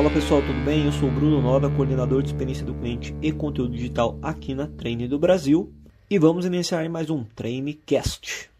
[0.00, 0.86] Fala pessoal, tudo bem?
[0.86, 4.66] Eu sou o Bruno Noda, coordenador de experiência do cliente e conteúdo digital aqui na
[4.66, 5.74] Treine do Brasil
[6.08, 8.50] e vamos iniciar mais um Trainecast.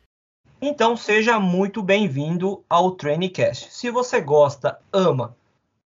[0.61, 3.73] Então seja muito bem-vindo ao Trainecast.
[3.73, 5.35] Se você gosta, ama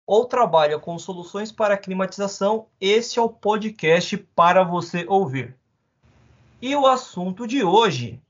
[0.05, 5.55] ou trabalha com soluções para climatização, esse é o podcast para você ouvir.
[6.61, 8.21] E o assunto de hoje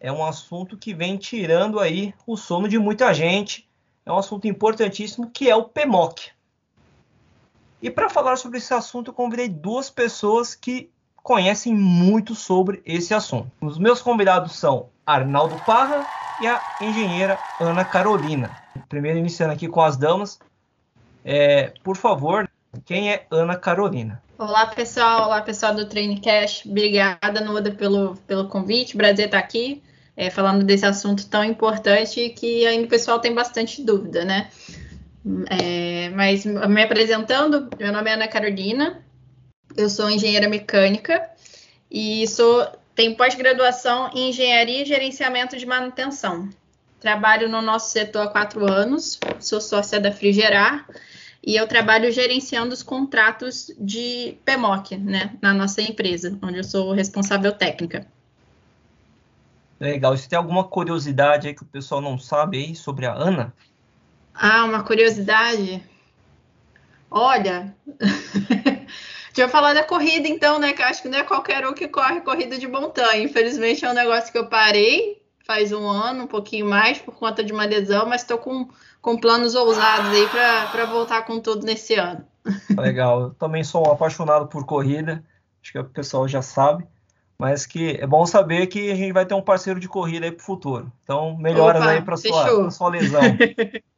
[0.00, 3.68] é um assunto que vem tirando aí o sono de muita gente.
[4.06, 6.32] É um assunto importantíssimo que é o PMOC.
[7.84, 10.90] E para falar sobre esse assunto, eu convidei duas pessoas que
[11.22, 13.52] conhecem muito sobre esse assunto.
[13.60, 16.06] Os meus convidados são Arnaldo Parra
[16.40, 18.50] e a engenheira Ana Carolina.
[18.88, 20.38] Primeiro iniciando aqui com as damas,
[21.22, 22.48] é, por favor,
[22.86, 24.22] quem é Ana Carolina?
[24.38, 25.26] Olá, pessoal.
[25.26, 26.66] Olá, pessoal do Trainecast.
[26.66, 28.96] Obrigada, Noda, pelo, pelo convite.
[28.96, 29.82] Prazer estar aqui
[30.16, 34.48] é, falando desse assunto tão importante que ainda o pessoal tem bastante dúvida, né?
[35.48, 39.02] É, mas me apresentando, meu nome é Ana Carolina,
[39.76, 41.30] eu sou engenheira mecânica
[41.90, 46.48] e sou tenho pós-graduação em engenharia e gerenciamento de manutenção.
[47.00, 50.86] Trabalho no nosso setor há quatro anos, sou sócia da Frigerar
[51.46, 56.92] e eu trabalho gerenciando os contratos de PMOC, né, na nossa empresa, onde eu sou
[56.92, 58.06] responsável técnica.
[59.80, 60.16] Legal.
[60.16, 63.52] Você tem alguma curiosidade aí que o pessoal não sabe aí sobre a Ana?
[64.34, 65.82] Ah, uma curiosidade.
[67.10, 70.72] Olha, deixa eu falar da corrida então, né?
[70.72, 73.22] Que acho que não é qualquer um que corre corrida de montanha.
[73.22, 77.44] Infelizmente é um negócio que eu parei faz um ano, um pouquinho mais, por conta
[77.44, 78.66] de uma lesão, mas estou com
[79.04, 82.24] com planos ousados aí para voltar com tudo nesse ano.
[82.74, 85.22] Legal, eu também sou apaixonado por corrida,
[85.62, 86.86] acho que o pessoal já sabe,
[87.38, 90.32] mas que é bom saber que a gente vai ter um parceiro de corrida aí
[90.32, 90.90] para o futuro.
[91.02, 93.20] Então, melhoras Opa, aí para sua, sua lesão.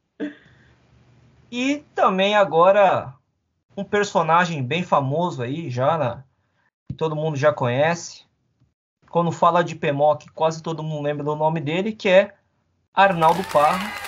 [1.51, 3.13] e também agora
[3.75, 6.23] um personagem bem famoso aí, já na,
[6.87, 8.25] que todo mundo já conhece.
[9.09, 12.35] Quando fala de PMOC, quase todo mundo lembra do nome dele, que é
[12.93, 14.07] Arnaldo Parra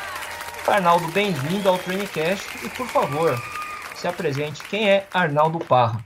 [0.70, 3.36] Arnaldo, bem-vindo ao Traincast e, por favor,
[3.96, 4.62] se apresente.
[4.70, 6.06] Quem é Arnaldo Parra?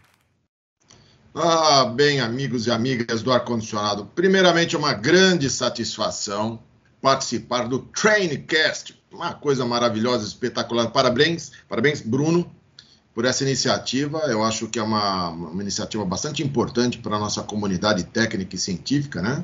[1.36, 4.06] Ah, bem, amigos e amigas do ar-condicionado.
[4.16, 6.60] Primeiramente, é uma grande satisfação
[7.04, 8.98] participar do Traincast.
[9.12, 10.88] Uma coisa maravilhosa, espetacular.
[10.88, 12.50] Parabéns, parabéns, Bruno,
[13.14, 14.20] por essa iniciativa.
[14.20, 18.58] Eu acho que é uma, uma iniciativa bastante importante para a nossa comunidade técnica e
[18.58, 19.44] científica, né?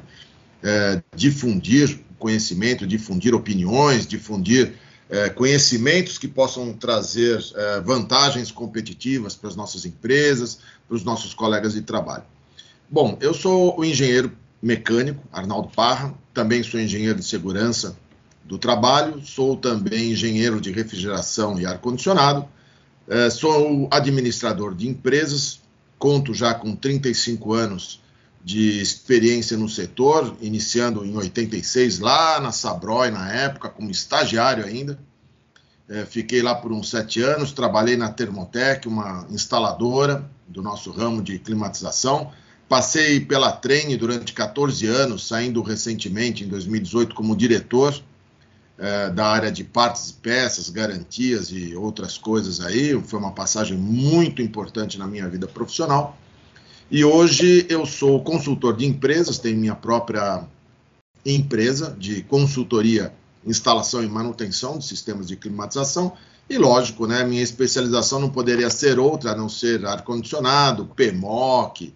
[0.64, 4.76] É, difundir conhecimento, difundir opiniões, difundir
[5.10, 11.34] é, conhecimentos que possam trazer é, vantagens competitivas para as nossas empresas, para os nossos
[11.34, 12.24] colegas de trabalho.
[12.90, 14.32] Bom, eu sou o engenheiro
[14.62, 17.98] mecânico, Arnaldo Parra, também sou engenheiro de segurança
[18.44, 22.48] do trabalho, sou também engenheiro de refrigeração e ar-condicionado,
[23.08, 25.60] é, sou administrador de empresas,
[25.98, 28.02] conto já com 35 anos
[28.44, 34.98] de experiência no setor, iniciando em 86 lá na Sabrói, na época, como estagiário ainda.
[35.88, 41.22] É, fiquei lá por uns sete anos, trabalhei na Termotec, uma instaladora do nosso ramo
[41.22, 42.32] de climatização.
[42.70, 48.00] Passei pela Trene durante 14 anos, saindo recentemente, em 2018, como diretor
[48.78, 52.94] é, da área de partes e peças, garantias e outras coisas aí.
[53.02, 56.16] Foi uma passagem muito importante na minha vida profissional.
[56.92, 60.46] E hoje eu sou consultor de empresas, tenho minha própria
[61.26, 63.12] empresa de consultoria,
[63.44, 66.14] instalação e manutenção de sistemas de climatização.
[66.48, 71.96] E lógico, né, minha especialização não poderia ser outra a não ser ar-condicionado, PMOC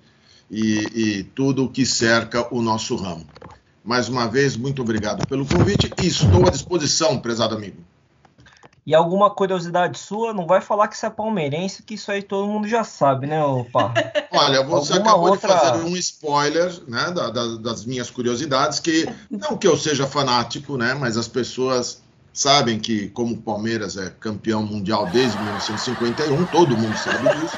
[0.49, 3.25] e, e tudo o que cerca o nosso ramo.
[3.83, 7.77] Mais uma vez, muito obrigado pelo convite e estou à disposição, prezado amigo.
[8.85, 12.47] E alguma curiosidade sua, não vai falar que você é palmeirense, que isso aí todo
[12.47, 13.93] mundo já sabe, né, opa?
[14.31, 15.53] Olha, você alguma acabou outra...
[15.53, 20.05] de fazer um spoiler, né, da, da, das minhas curiosidades, que não que eu seja
[20.05, 26.45] fanático, né, mas as pessoas sabem que como o Palmeiras é campeão mundial desde 1951,
[26.47, 27.57] todo mundo sabe disso.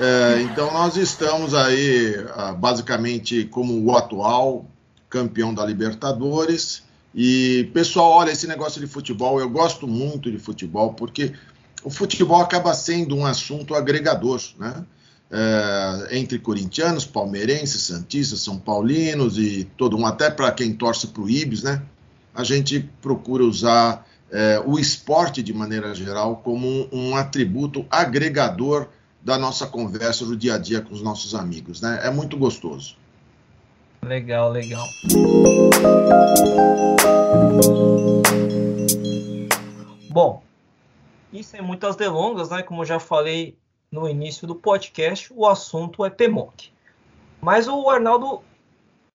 [0.00, 4.66] É, então nós estamos aí ah, basicamente como o atual
[5.08, 6.82] campeão da Libertadores
[7.14, 11.32] e, pessoal, olha, esse negócio de futebol, eu gosto muito de futebol, porque
[11.82, 14.84] o futebol acaba sendo um assunto agregador, né?
[15.30, 21.22] É, entre corintianos, palmeirenses, santistas, são paulinos e todo um, até para quem torce para
[21.22, 21.82] o Ibis, né?
[22.34, 28.88] A gente procura usar é, o esporte de maneira geral como um, um, atributo agregador
[29.22, 32.00] da nossa conversa do dia a dia com os nossos amigos, né?
[32.02, 32.96] É muito gostoso.
[34.02, 34.86] Legal, legal.
[40.10, 40.42] Bom,
[41.32, 43.58] E sem muitas delongas, né, como eu já falei
[43.90, 46.72] no início do podcast, o assunto é PMOC.
[47.40, 48.42] Mas o Arnaldo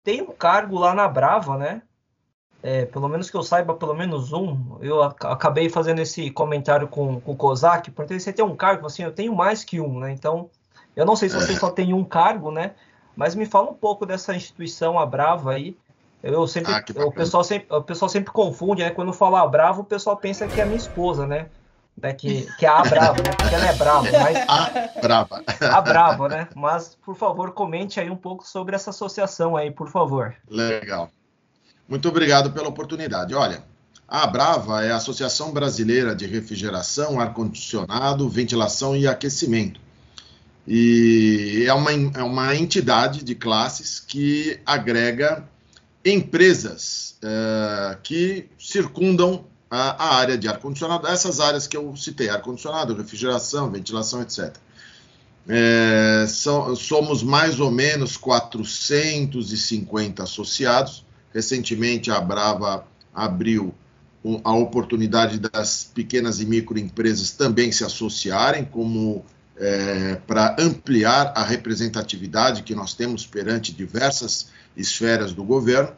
[0.04, 1.82] tem um cargo lá na Brava, né?
[2.64, 4.78] É, pelo menos que eu saiba, pelo menos um.
[4.80, 9.04] Eu acabei fazendo esse comentário com, com o Kozak, porque você tem um cargo, assim,
[9.04, 10.14] eu tenho mais que um, né?
[10.14, 10.50] Então,
[10.96, 12.72] eu não sei se você só tem um cargo, né?
[13.18, 15.76] Mas me fala um pouco dessa instituição, a Brava aí.
[16.24, 18.92] Eu sempre, ah, o, pessoal sempre, o pessoal sempre confunde, né?
[18.92, 21.48] Quando fala Brava, o pessoal pensa que é a minha esposa, né?
[22.02, 22.14] né?
[22.14, 23.32] Que, que é a Brava, né?
[23.38, 24.08] Porque ela é brava.
[24.12, 24.38] Mas...
[24.48, 25.44] A Brava.
[25.60, 26.48] A Brava, né?
[26.56, 30.34] Mas, por favor, comente aí um pouco sobre essa associação aí, por favor.
[30.50, 31.10] Legal.
[31.88, 33.34] Muito obrigado pela oportunidade.
[33.34, 33.64] Olha,
[34.08, 39.80] a Brava é a Associação Brasileira de Refrigeração, Ar-Condicionado, Ventilação e Aquecimento.
[40.68, 45.48] E é uma, é uma entidade de classes que agrega
[46.06, 52.96] empresas uh, que circundam a, a área de ar-condicionado, essas áreas que eu citei, ar-condicionado,
[52.96, 54.56] refrigeração, ventilação, etc.
[55.48, 61.04] É, são, somos mais ou menos 450 associados,
[61.34, 63.74] Recentemente, a Brava abriu
[64.44, 69.26] a oportunidade das pequenas e microempresas também se associarem, como
[69.58, 74.48] é, para ampliar a representatividade que nós temos perante diversas
[74.78, 75.94] esferas do governo.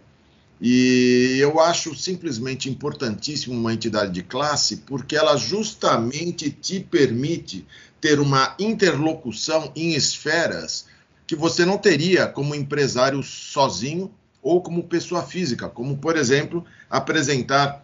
[0.60, 7.68] E eu acho simplesmente importantíssimo uma entidade de classe, porque ela justamente te permite
[8.00, 10.86] ter uma interlocução em esferas
[11.28, 14.12] que você não teria como empresário sozinho
[14.46, 17.84] ou como pessoa física, como, por exemplo, apresentar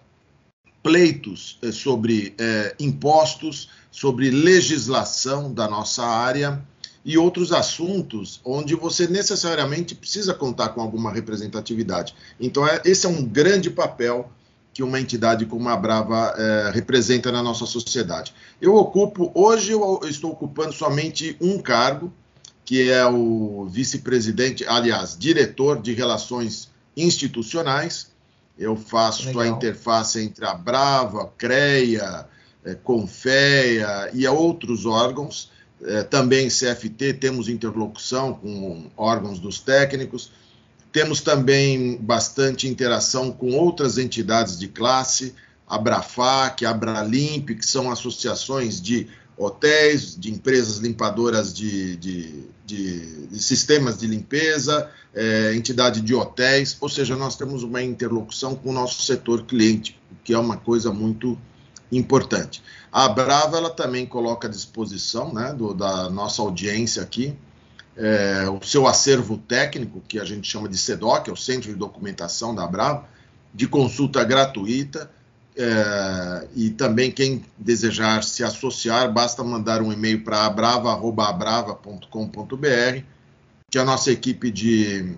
[0.84, 6.64] pleitos eh, sobre eh, impostos, sobre legislação da nossa área
[7.04, 12.14] e outros assuntos onde você necessariamente precisa contar com alguma representatividade.
[12.40, 14.32] Então, é, esse é um grande papel
[14.72, 18.36] que uma entidade como a Brava é, representa na nossa sociedade.
[18.62, 22.14] Eu ocupo, hoje eu estou ocupando somente um cargo,
[22.72, 28.12] que é o vice-presidente, aliás, diretor de relações institucionais.
[28.58, 29.42] Eu faço Legal.
[29.42, 32.26] a interface entre a Brava, a CREA,
[32.64, 35.52] é, Confeia e outros órgãos.
[35.84, 40.32] É, também CFT, temos interlocução com órgãos dos técnicos.
[40.94, 45.36] Temos também bastante interação com outras entidades de classe,
[45.68, 53.28] a Brafac, a Abralimp, que são associações de hotéis, de empresas limpadoras de, de, de,
[53.28, 58.70] de sistemas de limpeza, é, entidade de hotéis, ou seja, nós temos uma interlocução com
[58.70, 61.38] o nosso setor cliente, o que é uma coisa muito
[61.92, 62.62] importante.
[62.92, 67.36] A Brava ela também coloca à disposição né, do, da nossa audiência aqui
[67.96, 71.76] é, o seu acervo técnico, que a gente chama de CEDOC, é o Centro de
[71.76, 73.06] Documentação da Brava,
[73.54, 75.12] de consulta gratuita
[75.58, 83.04] é, e também quem desejar se associar, basta mandar um e-mail para abrava.abrava.com.br,
[83.70, 85.16] que a nossa equipe de,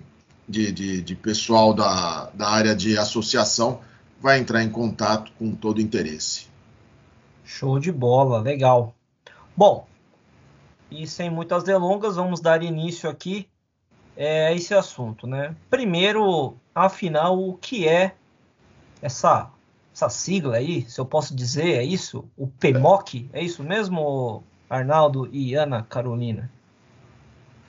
[0.48, 3.80] de, de, de, pessoal da, da área de associação
[4.20, 6.46] vai entrar em contato com todo interesse.
[7.44, 8.94] Show de bola, legal.
[9.56, 9.86] Bom,
[10.90, 13.46] e sem muitas delongas, vamos dar início aqui
[14.16, 15.54] é, a esse assunto, né?
[15.68, 18.14] Primeiro, afinal, o que é
[19.02, 19.50] essa
[19.94, 22.24] essa sigla aí, se eu posso dizer, é isso?
[22.36, 26.50] O PMOC, é isso mesmo, Arnaldo e Ana Carolina?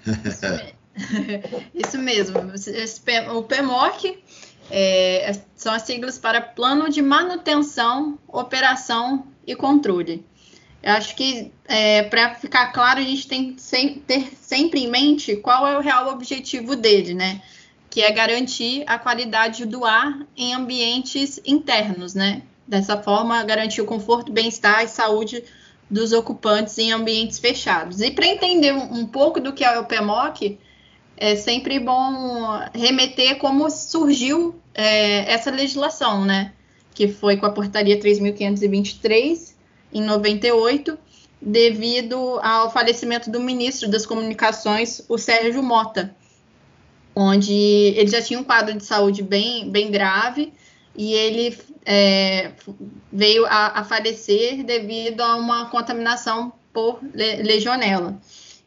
[1.74, 2.38] Isso mesmo.
[3.36, 4.24] O PMOC
[4.72, 10.24] é, são as siglas para Plano de Manutenção, Operação e Controle.
[10.82, 15.36] Eu acho que é, para ficar claro, a gente tem que ter sempre em mente
[15.36, 17.42] qual é o real objetivo dele, né?
[17.96, 22.42] Que é garantir a qualidade do ar em ambientes internos, né?
[22.68, 25.46] Dessa forma, garantir o conforto, bem-estar e saúde
[25.90, 28.02] dos ocupantes em ambientes fechados.
[28.02, 30.60] E para entender um, pouco do que é o PMOC,
[31.16, 36.52] é sempre bom remeter como surgiu é, essa legislação, né?
[36.94, 39.54] Que foi com a portaria 3.523,
[39.94, 41.00] em 98,
[41.42, 46.14] devido ao falecimento do ministro das Comunicações, o Sérgio Mota
[47.16, 50.54] onde ele já tinha um quadro de saúde bem, bem grave
[50.96, 52.52] e ele é,
[53.12, 58.20] veio a, a, falecer devido a uma contaminação por legionela.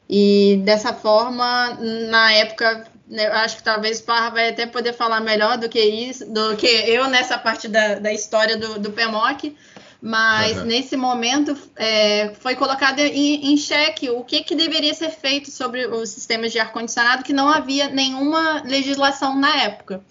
[0.09, 1.76] E dessa forma,
[2.11, 5.69] na época, né, eu acho que talvez o Parra vai até poder falar melhor do
[5.69, 9.55] que isso, do que eu nessa parte da, da história do, do PEMOC,
[10.00, 10.64] mas uhum.
[10.64, 15.87] nesse momento é, foi colocado em, em xeque o que, que deveria ser feito sobre
[15.87, 20.02] os sistemas de ar-condicionado, que não havia nenhuma legislação na época.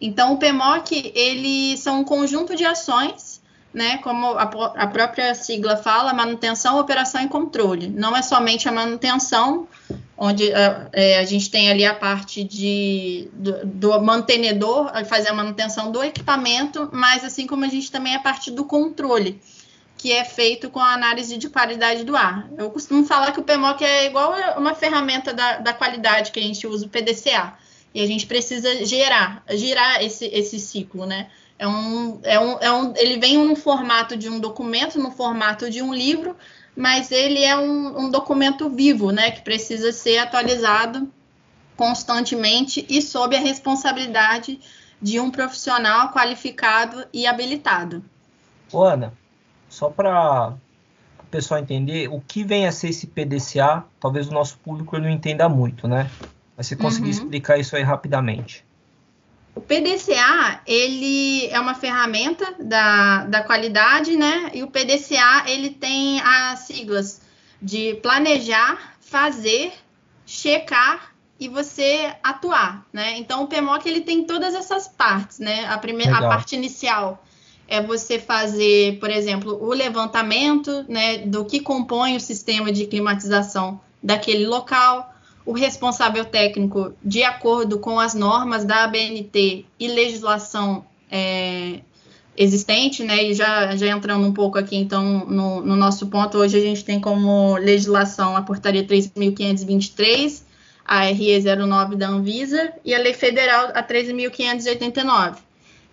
[0.00, 3.38] Então, o PMOC, ele são um conjunto de ações
[3.72, 7.88] né, como a, a, própria sigla fala, manutenção, operação e controle.
[7.88, 9.68] Não é somente a manutenção,
[10.18, 15.34] onde é, é a gente tem ali a parte de, do, do, mantenedor, fazer a
[15.34, 19.40] manutenção do equipamento, mas assim como a gente também é a parte do controle,
[19.96, 22.48] que é feito com a análise de qualidade do ar.
[22.58, 26.42] Eu costumo falar que o PMOC é igual uma ferramenta da, da qualidade que a
[26.42, 27.54] gente usa, o PDCA,
[27.94, 31.28] e a gente precisa gerar, girar esse, esse ciclo, né?
[31.58, 35.68] É um, é um, é um, ele vem no formato de um documento, no formato
[35.68, 36.36] de um livro,
[36.78, 41.08] mas ele é um, um documento vivo, né, que precisa ser atualizado
[41.76, 44.60] constantemente e sob a responsabilidade
[45.02, 48.04] de um profissional qualificado e habilitado.
[48.72, 49.12] Ô, Ana,
[49.68, 50.54] só para
[51.18, 55.10] o pessoal entender, o que vem a ser esse PDCA, talvez o nosso público não
[55.10, 56.08] entenda muito, né?
[56.56, 57.10] Mas você conseguir uhum.
[57.10, 58.64] explicar isso aí rapidamente.
[59.58, 64.52] O PDCA, ele é uma ferramenta da, da qualidade, né?
[64.54, 67.22] E o PDCA, ele tem as siglas
[67.60, 69.72] de planejar, fazer,
[70.24, 73.18] checar e você atuar, né?
[73.18, 75.66] Então, o PMOC, ele tem todas essas partes, né?
[75.66, 77.24] A primeira, a parte inicial
[77.66, 83.80] é você fazer, por exemplo, o levantamento, né, do que compõe o sistema de climatização
[84.00, 85.12] daquele local,
[85.48, 91.80] o responsável técnico, de acordo com as normas da ABNT e legislação é,
[92.36, 96.58] existente, né, e já, já entrando um pouco aqui, então, no, no nosso ponto, hoje
[96.58, 100.42] a gente tem como legislação a portaria 3.523,
[100.84, 105.36] a RE 09 da Anvisa e a lei federal a 13.589.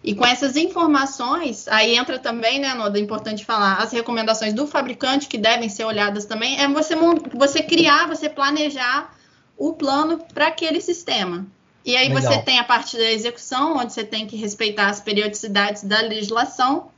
[0.04, 4.68] E com essas informações, aí entra também, né, Noda, é importante falar, as recomendações do
[4.68, 6.94] fabricante, que devem ser olhadas também, é você,
[7.34, 9.16] você criar, você planejar
[9.58, 11.46] o plano para aquele sistema.
[11.86, 12.34] E aí Legal.
[12.34, 16.90] você tem a parte da execução, onde você tem que respeitar as periodicidades da legislação,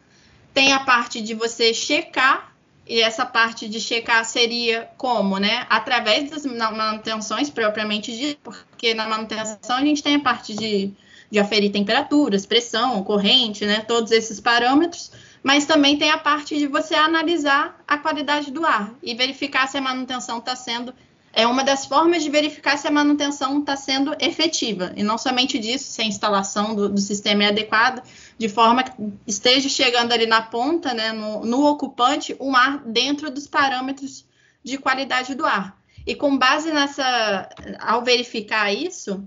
[0.54, 2.56] tem a parte de você checar,
[2.88, 5.66] e essa parte de checar seria como, né?
[5.70, 10.94] Através das manutenções propriamente dito, porque na manutenção a gente tem a parte de,
[11.30, 13.82] de aferir temperaturas, pressão, corrente, né?
[13.82, 15.12] Todos esses parâmetros,
[15.44, 19.78] mas também tem a parte de você analisar a qualidade do ar e verificar se
[19.78, 20.94] a manutenção está sendo
[21.38, 24.92] é uma das formas de verificar se a manutenção está sendo efetiva.
[24.96, 28.02] E não somente disso, se a instalação do, do, sistema é adequada,
[28.40, 28.92] de forma que
[29.28, 34.26] esteja chegando ali na ponta, né, no, no ocupante, um ar dentro dos parâmetros
[34.64, 35.80] de qualidade do ar.
[36.08, 37.48] E com base nessa,
[37.82, 39.24] ao verificar isso,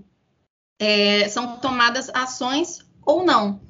[0.77, 3.61] é, são tomadas ações ou não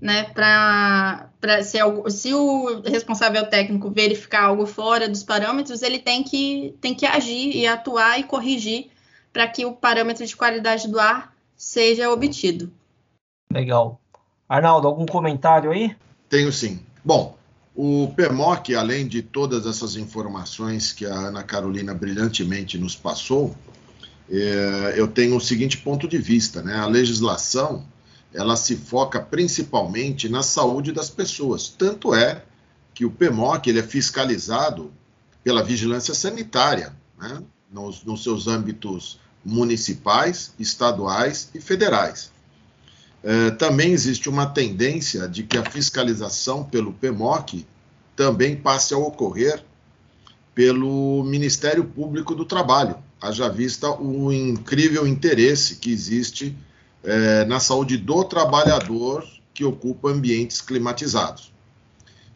[0.00, 1.30] né, para
[1.62, 1.78] se,
[2.10, 7.56] se o responsável técnico verificar algo fora dos parâmetros, ele tem que, tem que agir
[7.56, 8.90] e atuar e corrigir
[9.32, 12.72] para que o parâmetro de qualidade do ar seja obtido.
[13.52, 14.00] Legal.
[14.48, 15.94] Arnaldo, algum comentário aí?
[16.28, 16.80] Tenho sim.
[17.04, 17.36] Bom,
[17.74, 23.54] o PMOC, além de todas essas informações que a Ana Carolina brilhantemente nos passou,
[24.30, 26.76] é, eu tenho o seguinte ponto de vista, né?
[26.76, 27.84] A legislação
[28.36, 31.68] ela se foca principalmente na saúde das pessoas.
[31.68, 32.42] Tanto é
[32.94, 34.92] que o PMOC ele é fiscalizado
[35.42, 42.30] pela vigilância sanitária, né, nos, nos seus âmbitos municipais, estaduais e federais.
[43.24, 47.66] É, também existe uma tendência de que a fiscalização pelo PMOC
[48.14, 49.64] também passe a ocorrer
[50.54, 56.56] pelo Ministério Público do Trabalho, haja vista o incrível interesse que existe
[57.06, 61.52] é, na saúde do trabalhador que ocupa ambientes climatizados.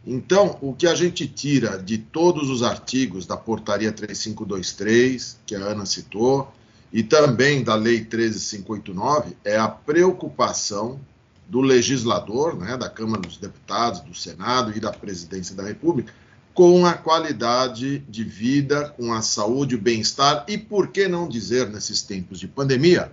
[0.06, 5.58] Então, o que a gente tira de todos os artigos da Portaria 3523, que a
[5.58, 6.50] Ana citou,
[6.92, 10.98] e também da Lei 13589, é a preocupação
[11.46, 16.12] do legislador, né, da Câmara dos Deputados, do Senado e da Presidência da República,
[16.54, 21.68] com a qualidade de vida, com a saúde, o bem-estar e, por que não dizer,
[21.68, 23.12] nesses tempos de pandemia,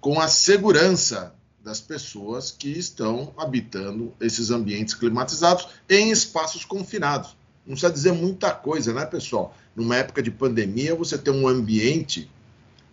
[0.00, 7.36] com a segurança das pessoas que estão habitando esses ambientes climatizados em espaços confinados.
[7.66, 9.54] Não precisa dizer muita coisa, né, pessoal?
[9.76, 12.30] Numa época de pandemia, você tem um ambiente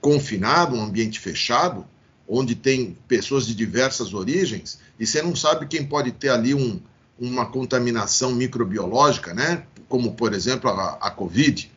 [0.01, 1.85] confinado, um ambiente fechado,
[2.27, 6.81] onde tem pessoas de diversas origens, e você não sabe quem pode ter ali um,
[7.17, 9.65] uma contaminação microbiológica, né?
[9.87, 11.71] Como, por exemplo, a, a Covid.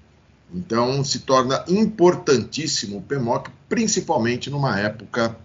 [0.52, 5.36] Então, se torna importantíssimo o PMOC, principalmente numa época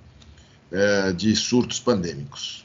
[0.72, 2.64] é, de surtos pandêmicos.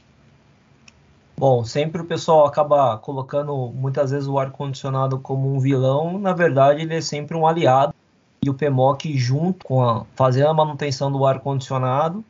[1.37, 6.83] Bom, sempre o pessoal acaba colocando muitas vezes o ar-condicionado como um vilão, na verdade
[6.83, 7.95] ele é sempre um aliado.
[8.43, 12.25] E o PMOC, junto com a, fazendo a manutenção do ar-condicionado,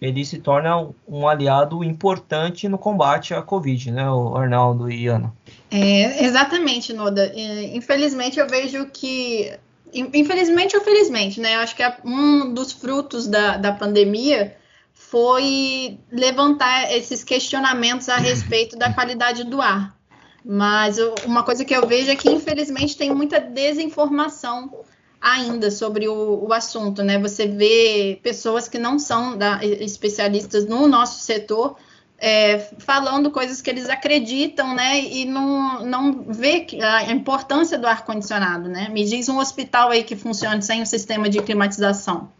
[0.00, 5.32] ele se torna um aliado importante no combate à Covid, né, o Arnaldo e Ana?
[5.70, 7.30] É, exatamente, Noda.
[7.34, 9.52] É, infelizmente eu vejo que,
[9.92, 14.56] infelizmente ou felizmente, né, eu acho que um dos frutos da, da pandemia
[14.92, 19.96] foi levantar esses questionamentos a respeito da qualidade do ar.
[20.44, 24.84] Mas uma coisa que eu vejo é que, infelizmente, tem muita desinformação
[25.20, 27.18] ainda sobre o, o, assunto, né?
[27.18, 31.76] Você vê pessoas que não são da, especialistas no nosso setor
[32.20, 35.00] é, falando coisas que eles acreditam, né?
[35.00, 38.88] E não, não vê a importância do ar-condicionado, né?
[38.90, 42.30] Me diz um hospital aí que funcione sem o um sistema de climatização.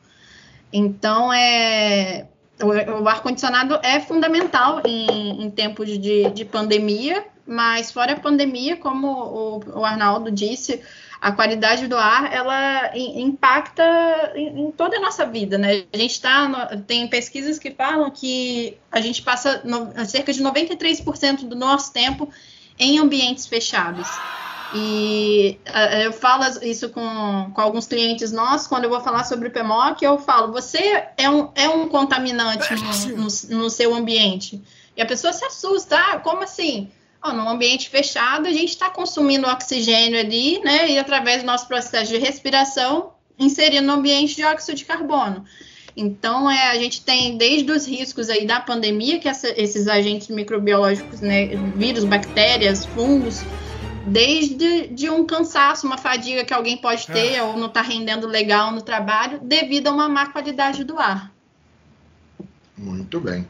[0.70, 2.26] Então, é,
[2.62, 8.76] o, o ar-condicionado é fundamental em, em tempos de, de, pandemia, mas fora a pandemia,
[8.76, 10.80] como o, o Arnaldo disse,
[11.20, 13.82] a qualidade do ar ela impacta
[14.36, 15.84] em, toda a nossa vida, né?
[15.92, 21.48] A gente está tem pesquisas que falam que a gente passa no, cerca de 93%
[21.48, 22.28] do nosso tempo
[22.78, 24.08] em ambientes fechados.
[24.72, 29.48] E uh, eu falo isso com, com alguns clientes nossos, quando eu vou falar sobre
[29.48, 34.62] o PMOC, eu falo, você é um, é um contaminante no, no, no seu ambiente.
[34.96, 36.92] E a pessoa se assusta, ah, como assim?
[37.22, 40.90] Oh, num ambiente fechado, a gente está consumindo oxigênio ali, né?
[40.90, 45.44] E através do nosso processo de respiração, inserindo no ambiente dióxido de carbono.
[45.96, 50.28] Então, é, a gente tem desde os riscos aí da pandemia, que essa, esses agentes
[50.28, 53.42] microbiológicos, né, vírus, bactérias, fungos,
[54.06, 57.42] desde de um cansaço, uma fadiga que alguém pode ter é.
[57.42, 61.30] ou não está rendendo legal no trabalho, devido a uma má qualidade do ar.
[62.76, 63.46] Muito bem.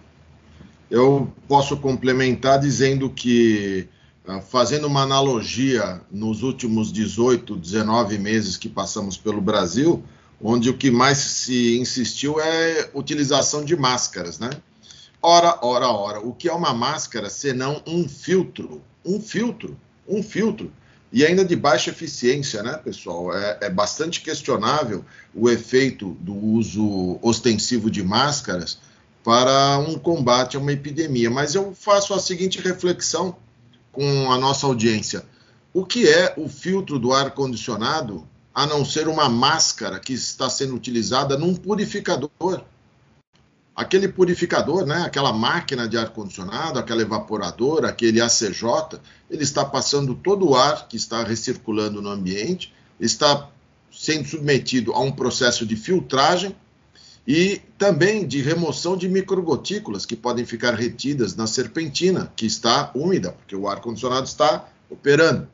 [0.91, 3.89] Eu posso complementar dizendo que,
[4.27, 10.03] ah, fazendo uma analogia, nos últimos 18, 19 meses que passamos pelo Brasil,
[10.43, 14.51] onde o que mais se insistiu é utilização de máscaras, né?
[15.23, 18.83] Ora, ora, ora, o que é uma máscara senão um filtro?
[19.05, 19.79] Um filtro,
[20.09, 20.73] um filtro.
[21.13, 23.37] E ainda de baixa eficiência, né, pessoal?
[23.37, 28.79] É, é bastante questionável o efeito do uso ostensivo de máscaras
[29.23, 31.31] para um combate a uma epidemia.
[31.31, 33.37] Mas eu faço a seguinte reflexão
[33.93, 35.25] com a nossa audiência:
[35.73, 40.49] o que é o filtro do ar condicionado a não ser uma máscara que está
[40.51, 42.65] sendo utilizada num purificador?
[43.75, 50.15] Aquele purificador, né, aquela máquina de ar condicionado, aquela evaporadora, aquele ACJ, ele está passando
[50.15, 53.49] todo o ar que está recirculando no ambiente, está
[53.91, 56.55] sendo submetido a um processo de filtragem
[57.27, 63.33] e também de remoção de microgotículas que podem ficar retidas na serpentina, que está úmida,
[63.33, 65.49] porque o ar-condicionado está operando.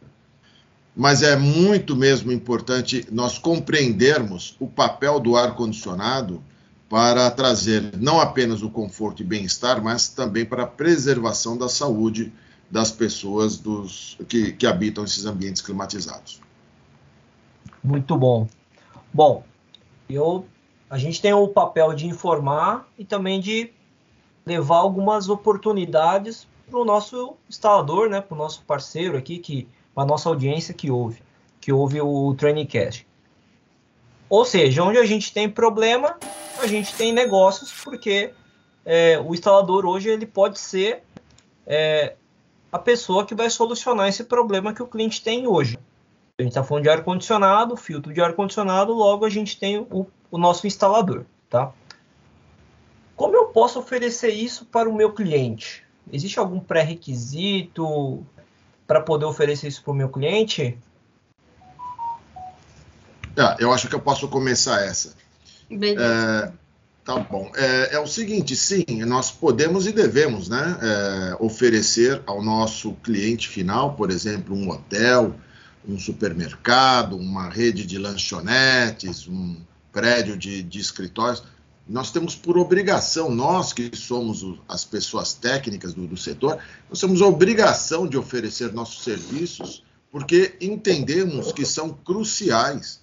[0.97, 6.43] Mas é muito mesmo importante nós compreendermos o papel do ar-condicionado
[6.89, 12.33] para trazer não apenas o conforto e bem-estar, mas também para a preservação da saúde
[12.71, 16.41] das pessoas dos, que, que habitam esses ambientes climatizados.
[17.83, 18.49] Muito bom.
[19.13, 19.45] Bom,
[20.09, 20.47] eu
[20.89, 23.73] a gente tem o papel de informar e também de
[24.45, 30.05] levar algumas oportunidades para o nosso instalador, né, para o nosso parceiro aqui, que para
[30.05, 31.23] a nossa audiência que ouve,
[31.61, 33.07] que ouve o Trainingcast.
[34.29, 36.17] Ou seja, onde a gente tem problema,
[36.61, 38.33] a gente tem negócios, porque
[38.85, 41.03] é, o instalador hoje ele pode ser
[41.67, 42.15] é,
[42.71, 45.79] a pessoa que vai solucionar esse problema que o cliente tem hoje.
[46.39, 50.39] A gente está falando de ar-condicionado, filtro de ar-condicionado, logo a gente tem o o
[50.39, 51.73] nosso instalador, tá?
[53.15, 55.83] Como eu posso oferecer isso para o meu cliente?
[56.13, 58.25] Existe algum pré-requisito
[58.87, 60.79] para poder oferecer isso para o meu cliente?
[63.37, 65.15] É, eu acho que eu posso começar essa.
[65.71, 66.53] É,
[67.05, 67.51] tá bom.
[67.57, 73.49] É, é, o seguinte, sim, nós podemos e devemos né, é, oferecer ao nosso cliente
[73.49, 75.35] final, por exemplo, um hotel,
[75.87, 79.57] um supermercado, uma rede de lanchonetes, um,
[79.97, 81.43] prédio de, de escritórios,
[81.89, 86.59] nós temos por obrigação, nós que somos o, as pessoas técnicas do, do, setor,
[86.91, 93.01] nós temos a obrigação de oferecer nossos serviços, porque entendemos que são cruciais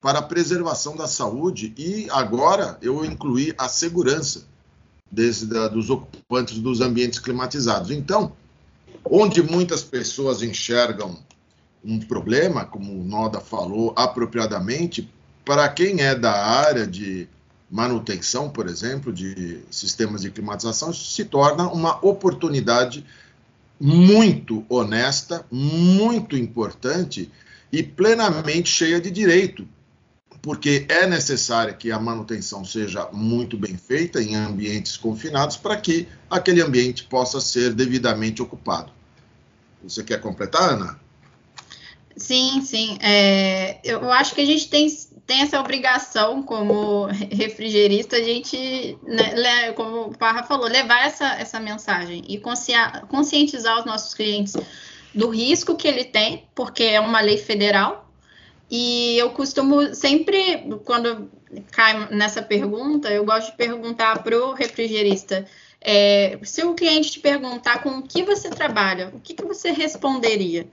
[0.00, 4.46] para a preservação da saúde e agora eu incluí a segurança
[5.10, 7.90] desse, da, dos ocupantes dos ambientes climatizados.
[7.90, 8.36] Então,
[9.04, 11.18] onde muitas pessoas enxergam
[11.84, 15.10] um problema, como o Noda falou apropriadamente,
[15.44, 17.28] para quem é da área de
[17.70, 23.04] manutenção, por exemplo, de sistemas de climatização, se torna uma oportunidade
[23.78, 27.30] muito honesta, muito importante
[27.72, 29.66] e plenamente cheia de direito,
[30.40, 36.06] porque é necessário que a manutenção seja muito bem feita em ambientes confinados para que
[36.30, 38.92] aquele ambiente possa ser devidamente ocupado.
[39.82, 41.03] Você quer completar, Ana?
[42.16, 42.96] Sim, sim.
[43.00, 44.86] É, eu acho que a gente tem,
[45.26, 51.58] tem essa obrigação como refrigerista, a gente, né, como o Parra falou, levar essa, essa
[51.58, 52.38] mensagem e
[53.08, 54.54] conscientizar os nossos clientes
[55.12, 58.08] do risco que ele tem, porque é uma lei federal.
[58.70, 61.30] E eu costumo sempre, quando
[61.70, 65.46] cai nessa pergunta, eu gosto de perguntar para o refrigerista.
[65.80, 69.70] É, se o cliente te perguntar com o que você trabalha, o que, que você
[69.70, 70.66] responderia?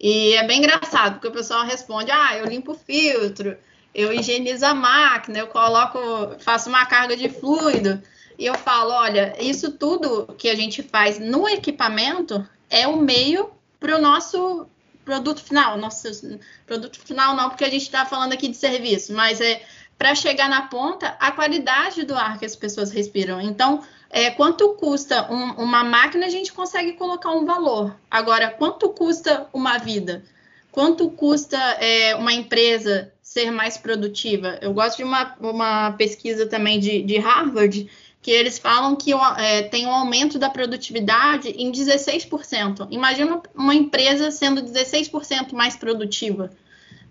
[0.00, 3.56] E é bem engraçado, porque o pessoal responde: ah, eu limpo o filtro,
[3.94, 5.98] eu higienizo a máquina, eu coloco,
[6.38, 8.00] faço uma carga de fluido.
[8.38, 13.50] E eu falo: olha, isso tudo que a gente faz no equipamento é o meio
[13.80, 14.66] para o nosso
[15.04, 15.76] produto final.
[15.76, 19.62] Nosso produto final não, porque a gente está falando aqui de serviço, mas é
[19.98, 23.40] para chegar na ponta a qualidade do ar que as pessoas respiram.
[23.40, 27.94] Então, é, quanto custa um, uma máquina, a gente consegue colocar um valor.
[28.10, 30.24] Agora, quanto custa uma vida?
[30.72, 34.58] Quanto custa é, uma empresa ser mais produtiva?
[34.62, 37.90] Eu gosto de uma, uma pesquisa também de, de Harvard,
[38.22, 42.88] que eles falam que é, tem um aumento da produtividade em 16%.
[42.90, 46.50] Imagina uma empresa sendo 16% mais produtiva.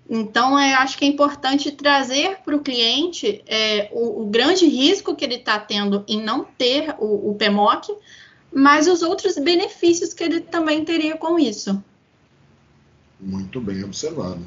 [0.10, 5.26] Então, eu acho que é importante trazer para o cliente é, o, grande risco que
[5.26, 7.94] ele está tendo em não ter o, o PMOC,
[8.54, 11.84] mas os outros benefícios que ele também teria com isso.
[13.20, 14.40] Muito bem observado.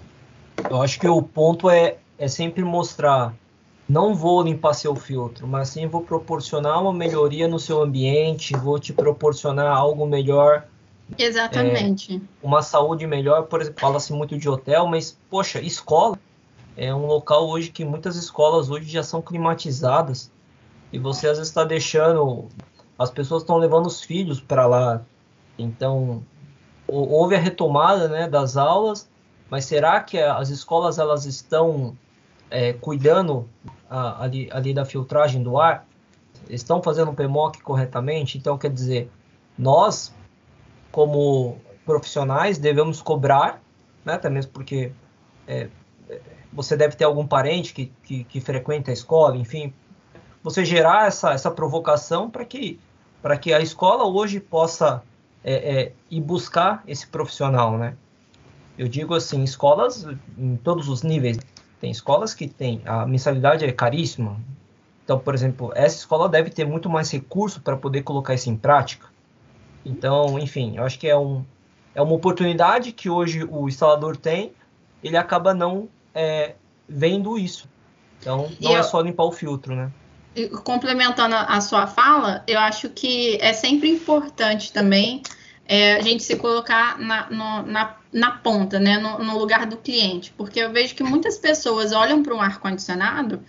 [0.69, 3.35] Eu acho que o ponto é, é sempre mostrar,
[3.87, 8.79] não vou limpar seu filtro, mas sim vou proporcionar uma melhoria no seu ambiente, vou
[8.79, 10.67] te proporcionar algo melhor
[11.19, 12.17] Exatamente.
[12.17, 16.19] É, uma saúde melhor, por exemplo, fala-se muito de hotel, mas, poxa, escola
[16.77, 20.31] é um local hoje que muitas escolas hoje já são climatizadas
[20.93, 22.49] e você às vezes está deixando,
[22.99, 25.03] as pessoas estão levando os filhos para lá.
[25.59, 26.23] Então,
[26.87, 29.09] houve a retomada né, das aulas,
[29.49, 31.97] mas será que as escolas elas estão
[32.51, 33.49] é, cuidando
[33.89, 35.87] a, ali, ali da filtragem do ar?
[36.49, 38.39] Estão fazendo o PMOC corretamente?
[38.39, 39.11] Então, quer dizer,
[39.57, 40.15] nós
[40.91, 43.61] como profissionais, devemos cobrar,
[44.05, 44.93] né, até mesmo porque
[45.47, 45.69] é,
[46.53, 49.73] você deve ter algum parente que, que, que, frequenta a escola, enfim,
[50.43, 52.79] você gerar essa, essa provocação para que,
[53.41, 55.03] que a escola hoje possa
[55.45, 57.95] é, é, ir buscar esse profissional, né?
[58.79, 60.07] Eu digo assim, escolas
[60.39, 61.39] em todos os níveis.
[61.81, 64.39] Tem escolas que tem a mensalidade é caríssima.
[65.05, 68.57] Então, por exemplo, essa escola deve ter muito mais recurso para poder colocar isso em
[68.57, 69.07] prática.
[69.85, 71.45] Então, enfim, eu acho que é, um,
[71.95, 74.53] é uma oportunidade que hoje o instalador tem,
[75.03, 76.55] ele acaba não é,
[76.89, 77.69] vendo isso.
[78.21, 79.91] Então, não é só limpar o filtro, né?
[80.63, 85.23] Complementando a sua fala, eu acho que é sempre importante também
[85.71, 89.77] é, a gente se colocar na, no, na, na ponta, né, no, no, lugar do
[89.77, 93.41] cliente, porque eu vejo que muitas pessoas olham para um ar-condicionado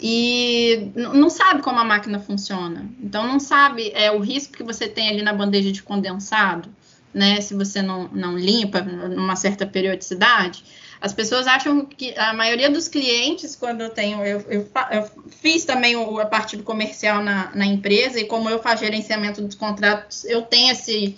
[0.00, 2.86] e não sabe como a máquina funciona.
[3.02, 6.68] Então, não sabe é, o risco que você tem ali na bandeja de condensado,
[7.12, 7.40] né?
[7.40, 10.62] Se você não, não limpa numa certa periodicidade.
[11.00, 15.64] As pessoas acham que a maioria dos clientes, quando eu tenho, eu, eu, eu fiz
[15.64, 19.54] também o, a parte do comercial na, na empresa, e como eu faço gerenciamento dos
[19.54, 21.16] contratos, eu tenho esse,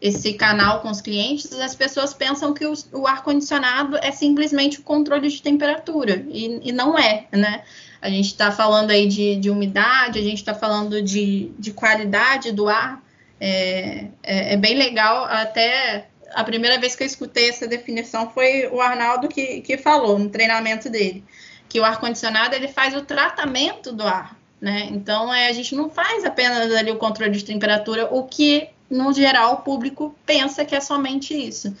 [0.00, 4.82] esse canal com os clientes, as pessoas pensam que o, o ar-condicionado é simplesmente o
[4.82, 7.64] controle de temperatura, e, e não é, né?
[8.04, 12.52] A gente está falando aí de, de, umidade, a gente está falando de, de, qualidade
[12.52, 13.02] do ar.
[13.40, 15.24] É, é, é, bem legal.
[15.24, 20.18] Até a primeira vez que eu escutei essa definição foi o Arnaldo que, que falou
[20.18, 21.24] no treinamento dele,
[21.66, 24.36] que o ar-condicionado ele faz o tratamento do ar.
[24.60, 24.86] Né?
[24.90, 29.14] Então é, a gente não faz apenas ali o controle de temperatura, o que no
[29.14, 31.74] geral o público pensa que é somente isso.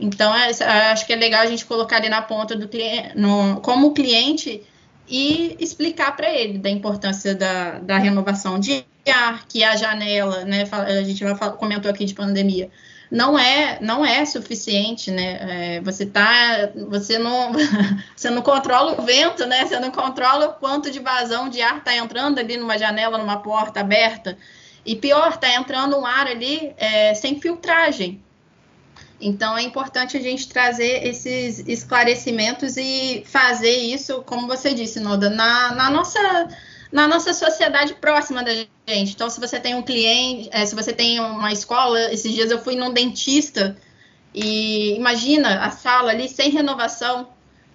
[0.00, 0.50] Então é,
[0.90, 3.14] acho que é legal a gente colocar ali na ponta do cliente,
[3.62, 4.66] como o cliente
[5.08, 10.68] e explicar para ele da importância da, da renovação de ar, que a janela, né,
[10.70, 12.70] a gente já comentou aqui de pandemia,
[13.10, 15.76] não é não é suficiente, né?
[15.76, 17.52] É, você tá, você não
[18.14, 19.64] você não controla o vento, né?
[19.64, 23.38] Você não controla o quanto de vazão de ar está entrando ali numa janela, numa
[23.38, 24.36] porta aberta.
[24.84, 28.22] E pior, está entrando um ar ali é, sem filtragem.
[29.20, 35.28] Então é importante a gente trazer esses esclarecimentos e fazer isso, como você disse, Noda,
[35.28, 36.48] na, na nossa
[36.90, 39.12] na nossa sociedade próxima da gente.
[39.12, 42.58] Então, se você tem um cliente, é, se você tem uma escola, esses dias eu
[42.58, 43.76] fui num dentista
[44.34, 47.28] e imagina a sala ali sem renovação,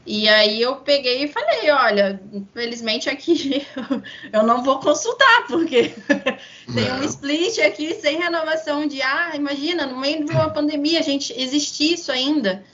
[0.06, 3.66] E aí eu peguei e falei, olha, infelizmente aqui
[4.34, 5.94] eu não vou consultar, porque
[6.74, 9.32] tem um split aqui sem renovação de ar.
[9.32, 12.66] Ah, imagina, no meio de uma pandemia, a gente existe isso ainda.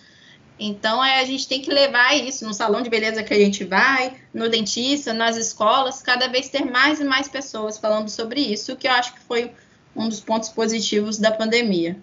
[0.59, 3.63] Então é, a gente tem que levar isso no salão de beleza que a gente
[3.63, 8.75] vai, no dentista, nas escolas, cada vez ter mais e mais pessoas falando sobre isso,
[8.75, 9.51] que eu acho que foi
[9.95, 11.95] um dos pontos positivos da pandemia.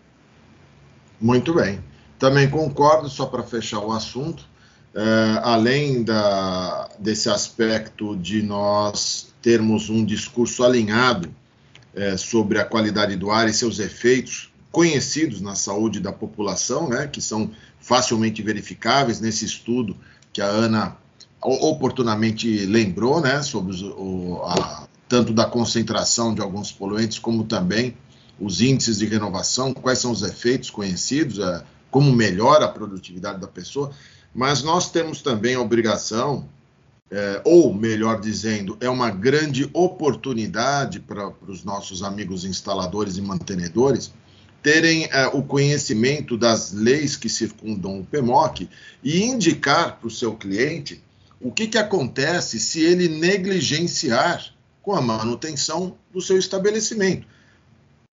[1.20, 1.82] Muito bem.
[2.16, 4.48] Também concordo, só para fechar o assunto
[4.96, 11.28] Uh, além da, desse aspecto de nós termos um discurso alinhado
[11.94, 17.06] uh, sobre a qualidade do ar e seus efeitos conhecidos na saúde da população, né,
[17.08, 19.94] que são facilmente verificáveis nesse estudo
[20.32, 20.96] que a Ana
[21.42, 27.94] oportunamente lembrou, né, sobre os, o, a, tanto da concentração de alguns poluentes como também
[28.40, 33.46] os índices de renovação, quais são os efeitos conhecidos, uh, como melhora a produtividade da
[33.46, 33.90] pessoa.
[34.36, 36.46] Mas nós temos também a obrigação,
[37.10, 44.12] é, ou melhor dizendo, é uma grande oportunidade para os nossos amigos instaladores e mantenedores
[44.62, 48.68] terem é, o conhecimento das leis que circundam o PMOC
[49.02, 51.02] e indicar para o seu cliente
[51.40, 57.26] o que, que acontece se ele negligenciar com a manutenção do seu estabelecimento.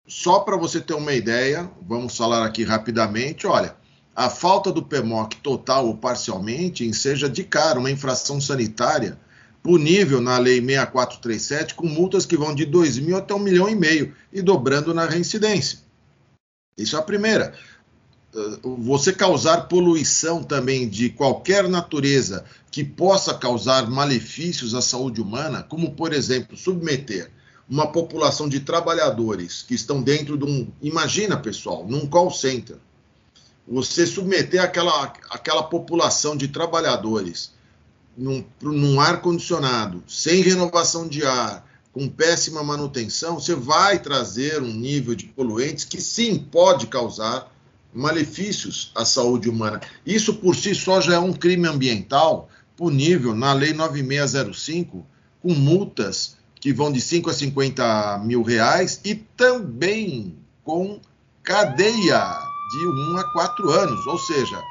[0.08, 3.76] Só para você ter uma ideia, vamos falar aqui rapidamente, olha,
[4.16, 9.18] a falta do PMOC total ou parcialmente enseja de cara uma infração sanitária
[9.64, 13.76] punível na Lei 6437 com multas que vão de 2 mil até um milhão e
[13.76, 15.80] meio e dobrando na reincidência.
[16.78, 17.54] Isso é a primeira.
[18.36, 25.64] Ah, você causar poluição também de qualquer natureza que possa causar malefícios à saúde humana,
[25.64, 27.32] como, por exemplo, submeter
[27.70, 30.68] uma população de trabalhadores que estão dentro de um.
[30.82, 32.78] Imagina, pessoal, num call center
[33.68, 37.52] você submeter aquela, aquela população de trabalhadores
[38.18, 45.14] num, num ar-condicionado, sem renovação de ar, com péssima manutenção, você vai trazer um nível
[45.14, 47.52] de poluentes que sim pode causar
[47.94, 49.80] malefícios à saúde humana.
[50.04, 55.06] Isso por si só já é um crime ambiental punível na Lei 9605,
[55.42, 61.00] com multas que vão de 5 a 50 mil reais e também com
[61.44, 64.66] cadeia de um a quatro anos, ou seja,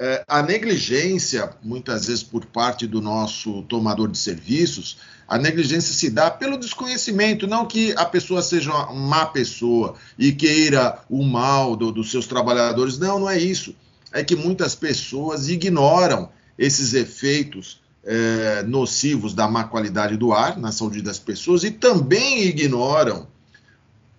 [0.00, 6.10] é, a negligência, muitas vezes por parte do nosso tomador de serviços, a negligência se
[6.10, 11.76] dá pelo desconhecimento, não que a pessoa seja uma má pessoa e queira o mal
[11.76, 13.74] do, dos seus trabalhadores, não, não é isso.
[14.12, 20.72] É que muitas pessoas ignoram esses efeitos é, nocivos da má qualidade do ar na
[20.72, 23.28] saúde das pessoas e também ignoram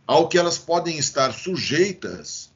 [0.05, 2.49] ao que elas podem estar sujeitas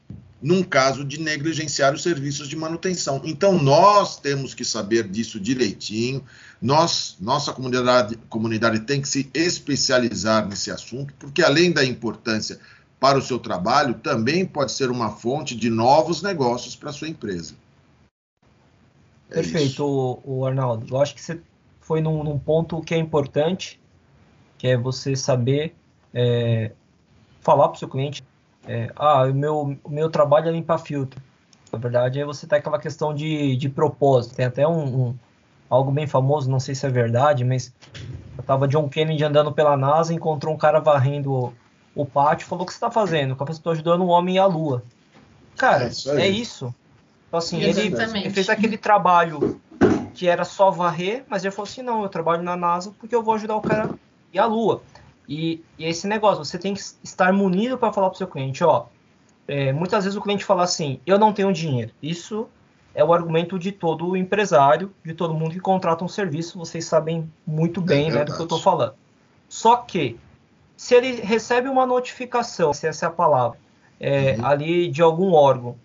[0.43, 3.21] num caso de negligenciar os serviços de manutenção.
[3.23, 6.21] Então, nós temos que saber disso direitinho.
[6.61, 12.59] Nós, nossa comunidade, comunidade tem que se especializar nesse assunto, porque além da importância
[12.99, 17.07] para o seu trabalho, também pode ser uma fonte de novos negócios para a sua
[17.07, 17.55] empresa.
[19.29, 20.85] É Perfeito, o, o, Arnaldo.
[20.93, 21.39] Eu acho que você
[21.79, 23.79] foi num, num, ponto que é importante,
[24.57, 25.73] que é você saber
[26.13, 26.71] é,
[27.39, 28.23] falar para o seu cliente
[28.67, 31.21] é, ah, o meu, o meu trabalho é limpar filtro.
[31.71, 34.35] Na verdade, aí você tem aquela questão de, de propósito.
[34.35, 35.15] Tem até um, um
[35.69, 37.73] algo bem famoso, não sei se é verdade, mas
[38.37, 41.53] eu tava John Kennedy andando pela NASA, encontrou um cara varrendo o,
[41.95, 43.31] o pátio, falou: O que você está fazendo?
[43.31, 44.83] O cara estou ajudando um homem e a lua.
[45.57, 46.11] Cara, é isso.
[46.11, 46.75] É isso.
[47.27, 49.59] Então, assim, ele, ele, fez aquele trabalho
[50.13, 53.23] que era só varrer, mas ele falou assim: Não, eu trabalho na NASA porque eu
[53.23, 53.89] vou ajudar o cara
[54.31, 54.83] e a lua.
[55.27, 58.63] E, e esse negócio, você tem que estar munido para falar para o seu cliente,
[58.63, 58.85] ó.
[59.47, 61.91] É, muitas vezes o cliente fala assim, eu não tenho dinheiro.
[62.01, 62.47] Isso
[62.95, 66.57] é o argumento de todo empresário, de todo mundo que contrata um serviço.
[66.57, 68.93] Vocês sabem muito é bem é né, do que eu estou falando.
[69.49, 70.17] Só que,
[70.77, 73.57] se ele recebe uma notificação, se essa é a palavra,
[73.99, 74.45] é, uhum.
[74.45, 75.75] ali de algum órgão,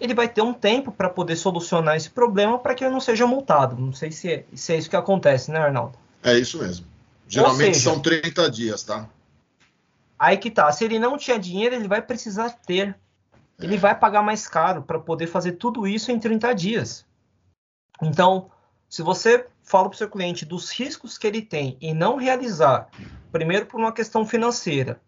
[0.00, 3.26] ele vai ter um tempo para poder solucionar esse problema para que ele não seja
[3.26, 3.76] multado.
[3.76, 5.98] Não sei se é, se é isso que acontece, né, Arnaldo?
[6.22, 6.86] É isso mesmo.
[7.28, 9.08] Geralmente seja, são 30 dias, tá?
[10.18, 10.72] Aí que tá.
[10.72, 12.96] Se ele não tinha dinheiro, ele vai precisar ter.
[13.60, 13.78] Ele é.
[13.78, 17.06] vai pagar mais caro para poder fazer tudo isso em 30 dias.
[18.02, 18.50] Então,
[18.88, 22.88] se você fala para o seu cliente dos riscos que ele tem e não realizar,
[23.30, 25.00] primeiro por uma questão financeira,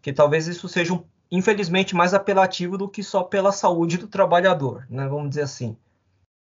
[0.00, 4.86] que talvez isso seja, um, infelizmente, mais apelativo do que só pela saúde do trabalhador,
[4.88, 5.08] né?
[5.08, 5.76] Vamos dizer assim.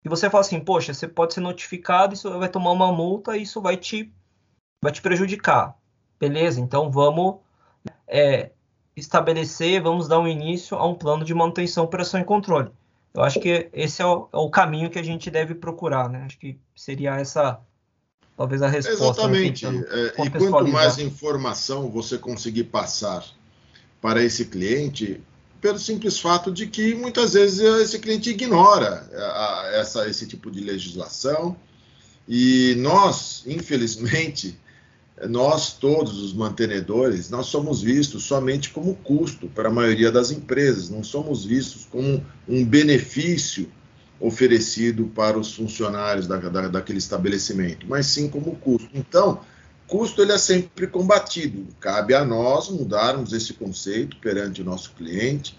[0.04, 3.60] E você fala assim, poxa, você pode ser notificado, isso vai tomar uma multa, isso
[3.60, 4.12] vai te
[4.84, 5.74] vai te prejudicar.
[6.20, 6.60] Beleza?
[6.60, 7.36] Então vamos
[8.06, 8.50] é,
[8.94, 12.70] estabelecer, vamos dar um início a um plano de manutenção, operação e controle.
[13.14, 16.24] Eu acho que esse é o, é o caminho que a gente deve procurar, né?
[16.26, 17.60] Acho que seria essa
[18.36, 19.28] talvez a resposta.
[19.28, 19.66] Né, Exatamente.
[19.66, 23.24] É, e quanto mais informação você conseguir passar
[24.02, 25.22] para esse cliente,
[25.60, 29.08] pelo simples fato de que muitas vezes esse cliente ignora
[29.74, 31.56] essa, esse tipo de legislação
[32.28, 34.58] e nós, infelizmente,
[35.28, 40.90] nós todos os mantenedores, nós somos vistos somente como custo para a maioria das empresas,
[40.90, 43.70] não somos vistos como um benefício
[44.18, 48.88] oferecido para os funcionários da, da, daquele estabelecimento, mas sim como custo.
[48.92, 49.40] Então,
[49.86, 51.66] custo ele é sempre combatido.
[51.78, 55.56] Cabe a nós mudarmos esse conceito perante o nosso cliente,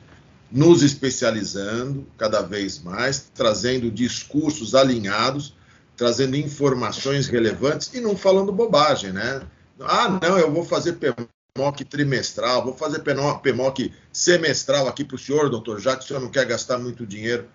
[0.51, 5.54] nos especializando cada vez mais, trazendo discursos alinhados,
[5.95, 9.41] trazendo informações relevantes e não falando bobagem, né?
[9.79, 15.49] Ah, não, eu vou fazer PMOC trimestral, vou fazer PMOC semestral aqui para o senhor,
[15.49, 17.45] doutor, já que o senhor não quer gastar muito dinheiro.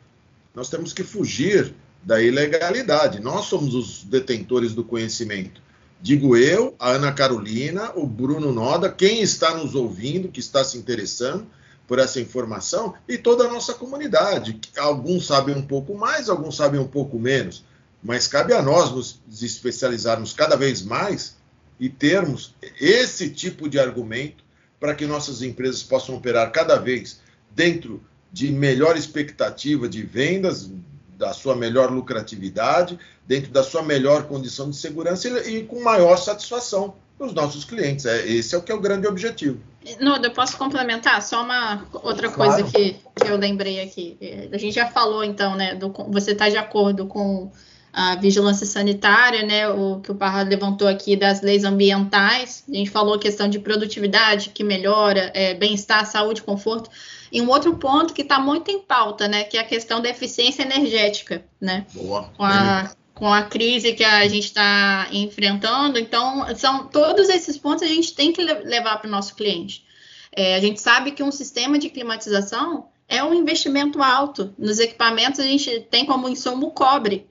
[0.55, 3.21] Nós temos que fugir da ilegalidade.
[3.21, 5.61] Nós somos os detentores do conhecimento.
[6.03, 10.79] Digo eu, a Ana Carolina, o Bruno Noda, quem está nos ouvindo, que está se
[10.79, 11.47] interessando
[11.87, 14.59] por essa informação e toda a nossa comunidade.
[14.79, 17.65] Alguns sabem um pouco mais, alguns sabem um pouco menos,
[18.03, 21.37] mas cabe a nós nos especializarmos cada vez mais
[21.79, 24.45] e termos esse tipo de argumento
[24.79, 30.71] para que nossas empresas possam operar cada vez dentro de melhor expectativa de vendas,
[31.17, 36.17] da sua melhor lucratividade, dentro da sua melhor condição de segurança e, e com maior
[36.17, 38.07] satisfação dos nossos clientes.
[38.07, 39.61] É, esse é o que é o grande objetivo.
[40.01, 41.23] Noda, eu posso complementar?
[41.23, 44.17] Só uma outra coisa que, que eu lembrei aqui.
[44.53, 45.75] A gente já falou, então, né?
[45.75, 47.51] Do, você está de acordo com
[47.93, 52.91] a vigilância sanitária, né, o que o Parra levantou aqui das leis ambientais, a gente
[52.91, 56.89] falou a questão de produtividade que melhora, é, bem-estar, saúde, conforto,
[57.33, 60.09] e um outro ponto que está muito em pauta, né, que é a questão da
[60.09, 61.87] eficiência energética, né?
[61.95, 62.31] Boa.
[62.37, 67.83] Com a, com a crise que a gente está enfrentando, então são todos esses pontos
[67.83, 69.85] a gente tem que levar para o nosso cliente.
[70.33, 74.55] É, a gente sabe que um sistema de climatização é um investimento alto.
[74.57, 77.27] Nos equipamentos a gente tem como insumo o cobre,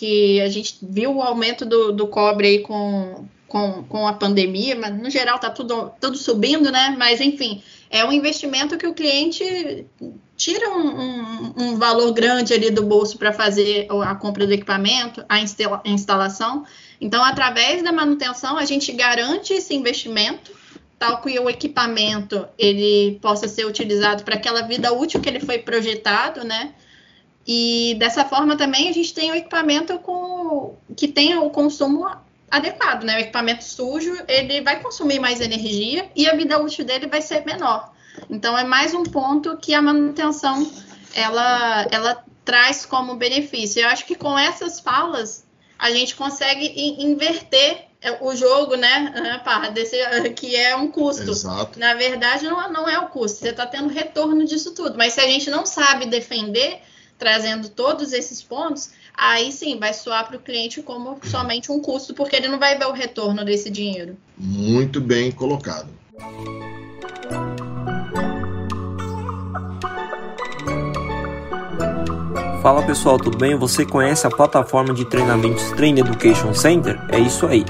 [0.00, 4.74] que a gente viu o aumento do, do cobre aí com, com, com a pandemia,
[4.74, 6.96] mas no geral está tudo, tudo subindo, né?
[6.98, 9.84] Mas enfim, é um investimento que o cliente
[10.38, 15.22] tira um, um, um valor grande ali do bolso para fazer a compra do equipamento,
[15.28, 16.64] a, instala, a instalação.
[16.98, 20.50] Então, através da manutenção, a gente garante esse investimento,
[20.98, 25.58] tal que o equipamento ele possa ser utilizado para aquela vida útil que ele foi
[25.58, 26.72] projetado, né?
[27.52, 32.08] E dessa forma também a gente tem o equipamento com que tenha o consumo
[32.48, 33.16] adequado, né?
[33.16, 37.44] O equipamento sujo, ele vai consumir mais energia e a vida útil dele vai ser
[37.44, 37.92] menor.
[38.30, 40.70] Então é mais um ponto que a manutenção
[41.12, 43.82] ela ela traz como benefício.
[43.82, 45.44] Eu acho que com essas falas
[45.76, 47.88] a gente consegue inverter
[48.20, 49.42] o jogo, né,
[49.74, 49.96] desse,
[50.36, 51.28] que é um custo.
[51.28, 51.80] Exato.
[51.80, 54.96] Na verdade, não, não é o custo, você está tendo retorno disso tudo.
[54.96, 56.80] Mas se a gente não sabe defender,
[57.20, 62.14] trazendo todos esses pontos, aí sim vai soar para o cliente como somente um custo,
[62.14, 64.16] porque ele não vai ver o retorno desse dinheiro.
[64.38, 65.88] Muito bem colocado.
[72.62, 73.56] Fala pessoal, tudo bem?
[73.56, 77.00] Você conhece a plataforma de treinamentos Train Education Center?
[77.10, 77.64] É isso aí.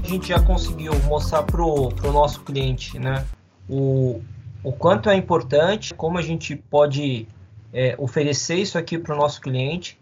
[0.03, 3.23] A gente já conseguiu mostrar para o nosso cliente né,
[3.69, 4.19] o,
[4.61, 7.27] o quanto é importante, como a gente pode
[7.73, 9.99] é, oferecer isso aqui para o nosso cliente.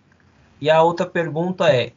[0.59, 1.91] E a outra pergunta é,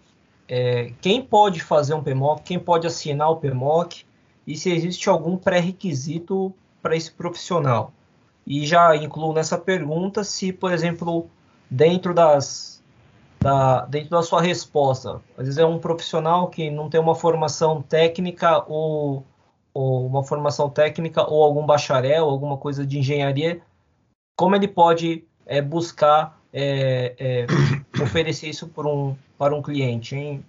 [0.49, 4.05] é, quem pode fazer um PMOC, quem pode assinar o PMOC
[4.47, 7.93] e se existe algum pré-requisito para esse profissional.
[8.47, 11.31] E já incluo nessa pergunta se, por exemplo,
[11.71, 12.83] dentro das
[13.39, 17.81] da, dentro da sua resposta, às vezes é um profissional que não tem uma formação
[17.81, 19.25] técnica ou,
[19.73, 23.63] ou uma formação técnica ou algum bacharel, alguma coisa de engenharia,
[24.37, 27.47] como ele pode é buscar é, é,
[28.01, 30.45] oferecer isso um, para um cliente, hein?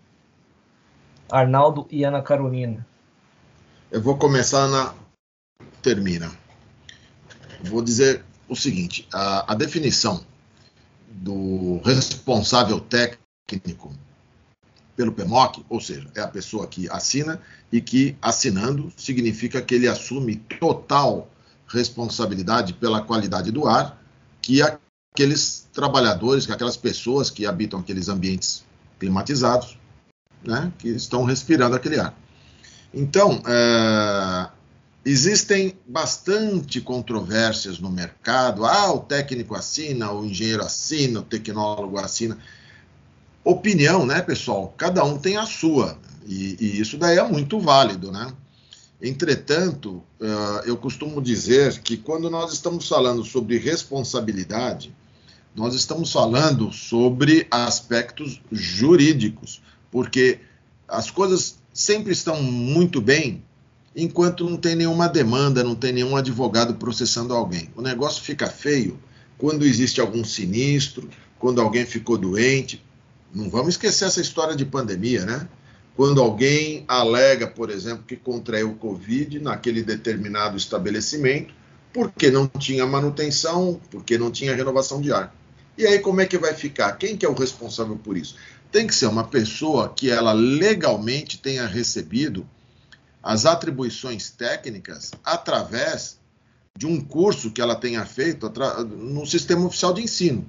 [1.29, 2.85] Arnaldo e Ana Carolina.
[3.89, 4.93] Eu vou começar na.
[5.81, 6.31] Termina.
[7.63, 10.23] Vou dizer o seguinte: a, a definição
[11.09, 13.91] do responsável técnico
[14.95, 17.41] pelo PMOC, ou seja, é a pessoa que assina
[17.71, 21.27] e que, assinando, significa que ele assume total
[21.67, 23.99] responsabilidade pela qualidade do ar
[24.41, 24.61] que
[25.13, 28.63] aqueles trabalhadores, que aquelas pessoas que habitam aqueles ambientes
[28.97, 29.77] climatizados,
[30.43, 32.15] né, que estão respirando aquele ar.
[32.93, 34.49] Então, é,
[35.05, 38.65] existem bastante controvérsias no mercado.
[38.65, 42.37] Ah, o técnico assina, o engenheiro assina, o tecnólogo assina.
[43.43, 44.73] Opinião, né, pessoal?
[44.77, 45.97] Cada um tem a sua.
[46.25, 48.31] E, e isso daí é muito válido, né?
[49.01, 54.93] Entretanto, uh, eu costumo dizer que quando nós estamos falando sobre responsabilidade,
[55.55, 60.39] nós estamos falando sobre aspectos jurídicos, porque
[60.87, 63.43] as coisas sempre estão muito bem
[63.95, 67.69] enquanto não tem nenhuma demanda, não tem nenhum advogado processando alguém.
[67.75, 68.97] O negócio fica feio
[69.37, 72.81] quando existe algum sinistro, quando alguém ficou doente.
[73.33, 75.47] Não vamos esquecer essa história de pandemia, né?
[75.95, 81.53] Quando alguém alega, por exemplo, que contraiu o Covid naquele determinado estabelecimento,
[81.91, 85.35] porque não tinha manutenção, porque não tinha renovação de ar.
[85.81, 86.91] E aí como é que vai ficar?
[86.91, 88.35] Quem que é o responsável por isso?
[88.71, 92.47] Tem que ser uma pessoa que ela legalmente tenha recebido
[93.21, 96.19] as atribuições técnicas através
[96.77, 98.47] de um curso que ela tenha feito
[98.85, 100.45] no sistema oficial de ensino.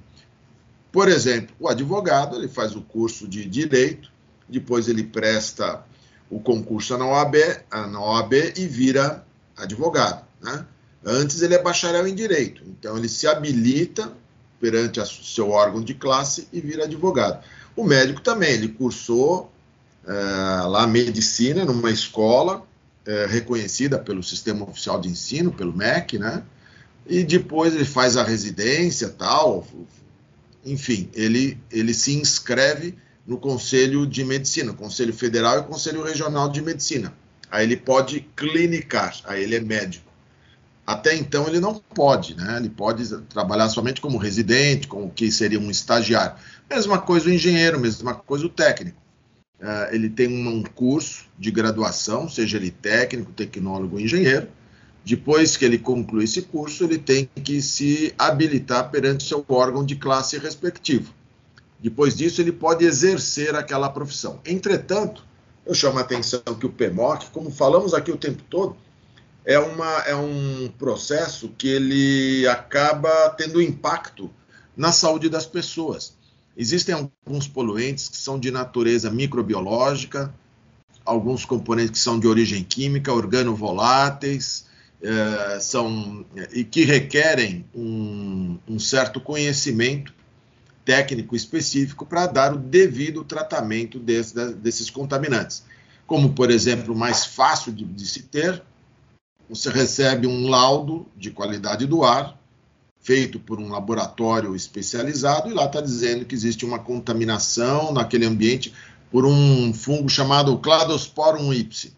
[0.91, 4.11] Por exemplo, o advogado ele faz o curso de direito,
[4.47, 5.83] depois ele presta
[6.29, 7.37] o concurso na OAB,
[7.71, 9.25] na OAB e vira
[9.57, 10.23] advogado.
[10.39, 10.63] Né?
[11.03, 14.13] Antes ele é bacharel em direito, então ele se habilita
[14.63, 17.43] perante o seu órgão de classe e vira advogado.
[17.75, 19.51] O médico também, ele cursou
[20.07, 22.65] é, lá medicina numa escola
[23.05, 26.43] é, reconhecida pelo Sistema Oficial de Ensino, pelo MEC, né?
[27.05, 29.67] E depois ele faz a residência, tal.
[30.65, 32.97] Enfim, ele, ele se inscreve
[33.27, 37.13] no Conselho de Medicina, Conselho Federal e Conselho Regional de Medicina.
[37.51, 40.09] Aí ele pode clinicar, aí ele é médico.
[40.85, 42.57] Até então ele não pode, né?
[42.57, 46.35] Ele pode trabalhar somente como residente, como que seria um estagiário.
[46.69, 49.01] Mesma coisa o engenheiro, mesma coisa o técnico.
[49.61, 54.49] Uh, ele tem um curso de graduação, seja ele técnico, tecnólogo ou engenheiro.
[55.05, 59.95] Depois que ele conclui esse curso, ele tem que se habilitar perante seu órgão de
[59.95, 61.13] classe respectivo.
[61.79, 64.39] Depois disso, ele pode exercer aquela profissão.
[64.45, 65.25] Entretanto,
[65.65, 68.75] eu chamo a atenção que o PMOC, como falamos aqui o tempo todo,
[69.45, 74.29] é, uma, é um processo que ele acaba tendo impacto
[74.75, 76.15] na saúde das pessoas.
[76.55, 80.33] Existem alguns poluentes que são de natureza microbiológica,
[81.05, 84.65] alguns componentes que são de origem química, organovoláteis,
[85.01, 90.13] eh, são, e que requerem um, um certo conhecimento
[90.85, 95.65] técnico específico para dar o devido tratamento desse, desses contaminantes.
[96.05, 98.63] Como, por exemplo, mais fácil de, de se ter,
[99.49, 102.37] você recebe um laudo de qualidade do ar,
[102.99, 108.73] feito por um laboratório especializado, e lá está dizendo que existe uma contaminação naquele ambiente
[109.11, 111.93] por um fungo chamado Cladosporum ipsi.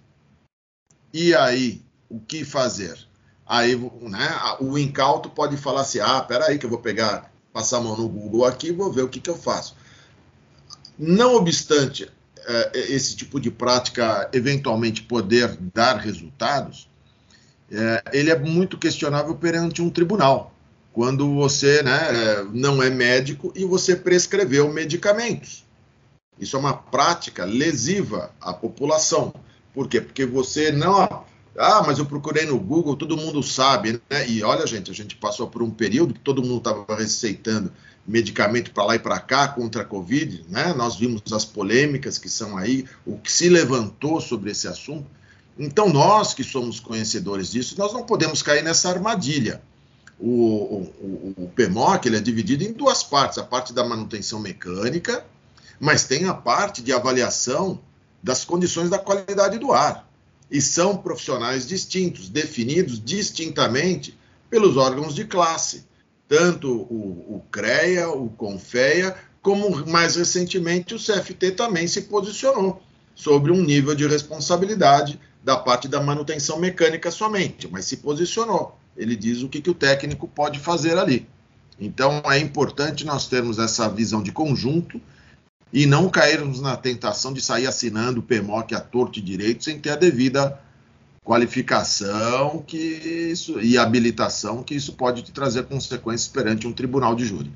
[1.14, 2.98] E aí, o que fazer?
[3.46, 4.30] Aí né,
[4.60, 8.10] o incauto pode falar assim: ah, peraí, que eu vou pegar passar a mão no
[8.10, 9.78] Google aqui vou ver o que, que eu faço.
[11.00, 12.12] Não obstante
[12.46, 16.90] é, esse tipo de prática eventualmente poder dar resultados,
[17.72, 20.54] é, ele é muito questionável perante um tribunal.
[20.94, 25.66] Quando você né, é, não é médico e você prescreveu medicamentos.
[26.40, 29.34] Isso é uma prática lesiva à população.
[29.74, 30.00] Por quê?
[30.00, 31.26] Porque você não
[31.58, 34.28] ah, mas eu procurei no Google, todo mundo sabe, né?
[34.28, 37.72] E olha, gente, a gente passou por um período que todo mundo estava receitando
[38.06, 40.74] medicamento para lá e para cá contra a Covid, né?
[40.74, 45.10] Nós vimos as polêmicas que são aí, o que se levantou sobre esse assunto.
[45.58, 49.62] Então, nós que somos conhecedores disso, nós não podemos cair nessa armadilha.
[50.20, 55.26] O, o, o PMOC ele é dividido em duas partes: a parte da manutenção mecânica,
[55.80, 57.80] mas tem a parte de avaliação
[58.22, 60.06] das condições da qualidade do ar
[60.50, 64.18] e são profissionais distintos, definidos distintamente
[64.50, 65.86] pelos órgãos de classe,
[66.28, 72.82] tanto o, o CREA, o CONFEA, como mais recentemente o CFT também se posicionou
[73.14, 78.80] sobre um nível de responsabilidade da parte da manutenção mecânica somente, mas se posicionou.
[78.98, 81.30] Ele diz o que, que o técnico pode fazer ali.
[81.80, 85.00] Então é importante nós termos essa visão de conjunto
[85.72, 89.80] e não cairmos na tentação de sair assinando o PMOC a torto e direito sem
[89.80, 90.60] ter a devida
[91.24, 97.26] qualificação que isso, e habilitação que isso pode te trazer consequências perante um tribunal de
[97.26, 97.52] júri.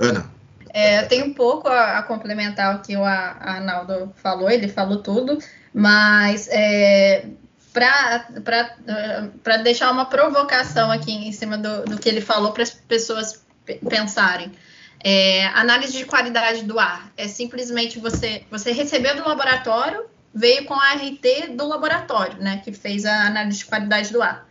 [0.00, 0.28] Ana.
[0.72, 5.38] É, tenho um pouco a, a complementar o que o Arnaldo falou, ele falou tudo,
[5.72, 7.26] mas é,
[7.72, 13.44] para deixar uma provocação aqui em cima do, do que ele falou para as pessoas
[13.88, 14.52] pensarem.
[15.02, 20.04] É, análise de qualidade do ar é simplesmente você você recebeu do laboratório,
[20.34, 24.46] veio com a RT do laboratório, né, que fez a análise de qualidade do ar.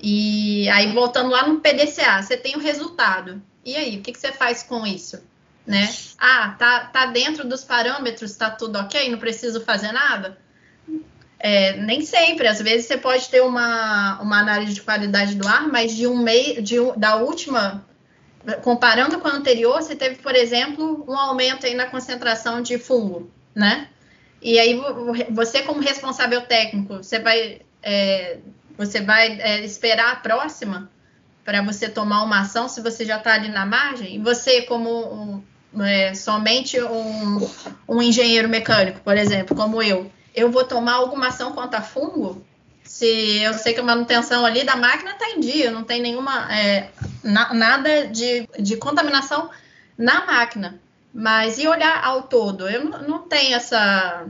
[0.00, 3.42] E aí voltando lá no PDCA, você tem o resultado.
[3.64, 5.22] E aí, o que, que você faz com isso?
[5.66, 5.88] Né?
[6.18, 10.38] Ah, tá, tá dentro dos parâmetros, tá tudo ok, não preciso fazer nada?
[11.38, 15.68] É, nem sempre, às vezes você pode ter uma, uma análise de qualidade do ar,
[15.68, 17.84] mas de um meio, de um, da última,
[18.62, 23.28] comparando com a anterior, você teve, por exemplo, um aumento aí na concentração de fungo,
[23.54, 23.88] né?
[24.40, 24.80] E aí
[25.30, 28.38] você, como responsável técnico, você vai, é,
[28.76, 30.90] você vai é, esperar a próxima
[31.44, 34.14] para você tomar uma ação se você já está ali na margem?
[34.14, 35.42] E você, como um,
[35.80, 37.48] é, somente um,
[37.88, 42.44] um engenheiro mecânico, por exemplo, como eu, eu vou tomar alguma ação contra fungo
[42.92, 46.52] se eu sei que a manutenção ali da máquina está em dia, não tem nenhuma
[46.52, 46.90] é,
[47.22, 49.50] na, nada de, de contaminação
[49.96, 50.78] na máquina.
[51.14, 52.68] Mas e olhar ao todo?
[52.68, 54.26] Eu não, tenho essa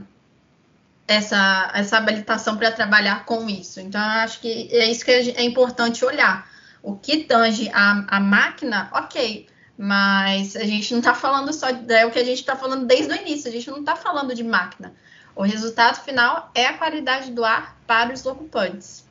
[1.05, 3.81] essa, essa habilitação para trabalhar com isso.
[3.81, 6.49] Então, acho que é isso que é importante olhar.
[6.81, 9.45] O que tange a, a máquina, ok,
[9.77, 13.11] mas a gente não está falando só, é o que a gente está falando desde
[13.11, 14.93] o início, a gente não está falando de máquina.
[15.35, 19.05] O resultado final é a qualidade do ar para os ocupantes.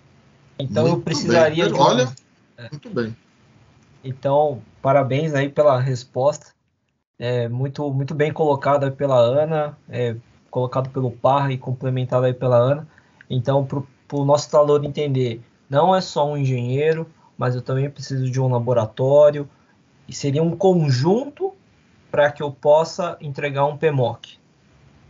[0.58, 1.72] Então muito eu precisaria bem.
[1.72, 1.80] de.
[1.80, 2.12] Olha,
[2.56, 2.68] é.
[2.70, 3.16] muito bem.
[4.04, 6.52] Então, parabéns aí pela resposta.
[7.18, 10.16] É, muito, muito bem colocada pela Ana, é,
[10.50, 12.88] colocado pelo Parra e complementado aí pela Ana.
[13.30, 13.82] Então, para
[14.12, 15.40] o nosso instalador entender,
[15.70, 17.08] não é só um engenheiro,
[17.38, 19.48] mas eu também preciso de um laboratório,
[20.08, 21.52] e seria um conjunto
[22.10, 24.38] para que eu possa entregar um PMOC.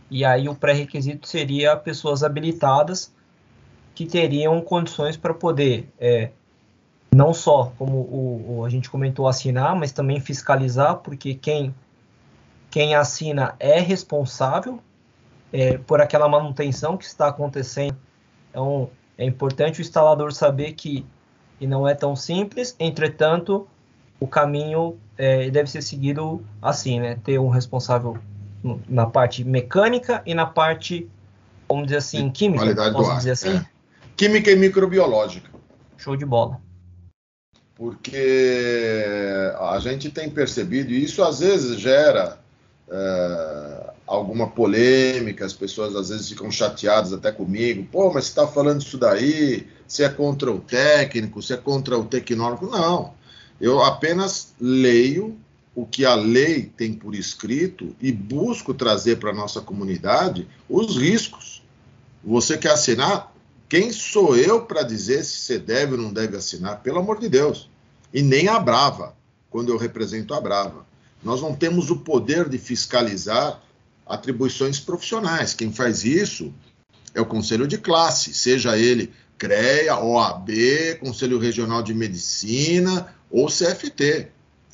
[0.09, 3.13] E aí o pré-requisito seria pessoas habilitadas
[3.95, 6.31] que teriam condições para poder é,
[7.13, 11.73] não só, como o, o, a gente comentou, assinar, mas também fiscalizar, porque quem,
[12.71, 14.79] quem assina é responsável
[15.51, 17.95] é, por aquela manutenção que está acontecendo.
[18.49, 21.05] Então, é importante o instalador saber que,
[21.59, 23.67] que não é tão simples, entretanto,
[24.23, 27.17] o caminho é, deve ser seguido assim, né?
[27.25, 28.17] Ter um responsável
[28.87, 31.09] na parte mecânica e na parte,
[31.67, 32.63] vamos dizer assim, química.
[32.63, 33.57] Qualidade posso dizer assim?
[33.57, 33.65] É.
[34.15, 35.49] Química e microbiológica.
[35.97, 36.61] Show de bola.
[37.75, 42.39] Porque a gente tem percebido, e isso às vezes gera
[42.89, 47.85] é, alguma polêmica, as pessoas às vezes ficam chateadas até comigo.
[47.91, 49.67] Pô, mas você está falando isso daí?
[49.85, 51.41] Você é contra o técnico?
[51.41, 52.67] Você é contra o tecnólogo?
[52.67, 53.21] Não.
[53.63, 55.39] Eu apenas leio
[55.73, 60.97] o que a lei tem por escrito e busco trazer para a nossa comunidade os
[60.97, 61.63] riscos.
[62.21, 63.33] Você quer assinar?
[63.69, 66.81] Quem sou eu para dizer se você deve ou não deve assinar?
[66.83, 67.69] Pelo amor de Deus.
[68.13, 69.15] E nem a Brava,
[69.49, 70.85] quando eu represento a Brava.
[71.23, 73.61] Nós não temos o poder de fiscalizar
[74.05, 75.53] atribuições profissionais.
[75.53, 76.53] Quem faz isso
[77.15, 80.49] é o Conselho de Classe, seja ele CREA, OAB,
[80.99, 84.27] Conselho Regional de Medicina ou CFT.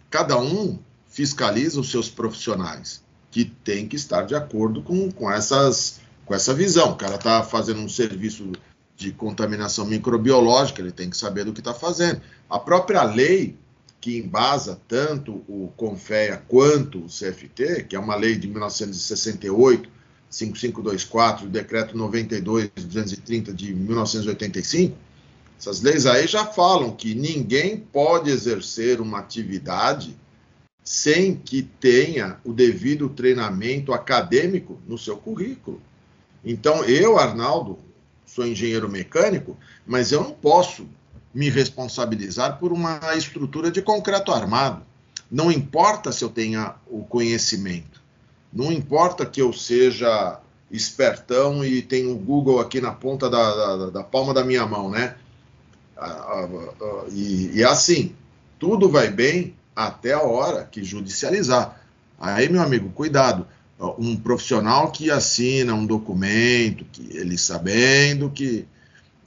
[0.10, 3.02] Cada um fiscaliza os seus profissionais,
[3.32, 6.92] que tem que estar de acordo com, com, essas, com essa visão.
[6.92, 8.52] O cara está fazendo um serviço
[8.98, 12.22] de contaminação microbiológica, ele tem que saber do que está fazendo.
[12.50, 13.56] A própria lei
[14.02, 19.90] que embasa tanto o CONFEA quanto o CFT, que é uma lei de 1968,
[20.30, 24.96] 5524, o decreto 92, 230 de 1985,
[25.60, 30.16] essas leis aí já falam que ninguém pode exercer uma atividade
[30.82, 35.82] sem que tenha o devido treinamento acadêmico no seu currículo.
[36.46, 37.78] Então, eu, Arnaldo,
[38.26, 40.88] sou engenheiro mecânico, mas eu não posso
[41.34, 44.82] me responsabilizar por uma estrutura de concreto armado.
[45.30, 48.02] Não importa se eu tenha o conhecimento,
[48.52, 50.40] não importa que eu seja
[50.72, 54.90] espertão e tenha o Google aqui na ponta da, da, da palma da minha mão,
[54.90, 55.16] né?
[56.00, 58.16] Ah, ah, ah, e, e assim,
[58.58, 61.80] tudo vai bem até a hora que judicializar.
[62.18, 63.46] Aí, meu amigo, cuidado.
[63.98, 68.66] Um profissional que assina um documento, que ele sabendo que,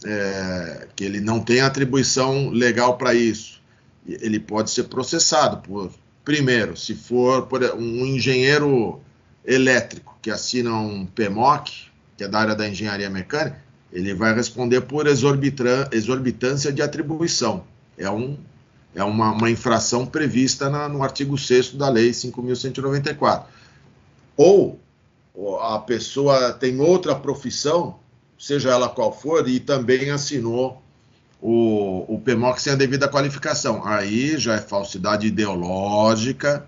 [0.05, 3.63] é, que ele não tem atribuição legal para isso,
[4.07, 5.91] ele pode ser processado por,
[6.23, 9.01] primeiro, se for por um engenheiro
[9.43, 13.62] elétrico que assina um PMOC, que é da área da engenharia mecânica,
[13.93, 17.65] ele vai responder por exorbitância de atribuição.
[17.99, 18.39] É um
[18.95, 23.45] É uma, uma infração prevista na, no artigo 6 da Lei 5.194.
[24.37, 24.79] Ou
[25.63, 27.97] a pessoa tem outra profissão,
[28.39, 30.83] seja ela qual for, e também assinou
[31.41, 33.85] o, o PMOC sem a devida qualificação.
[33.85, 36.67] Aí já é falsidade ideológica,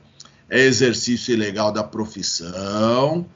[0.48, 3.26] é exercício ilegal da profissão,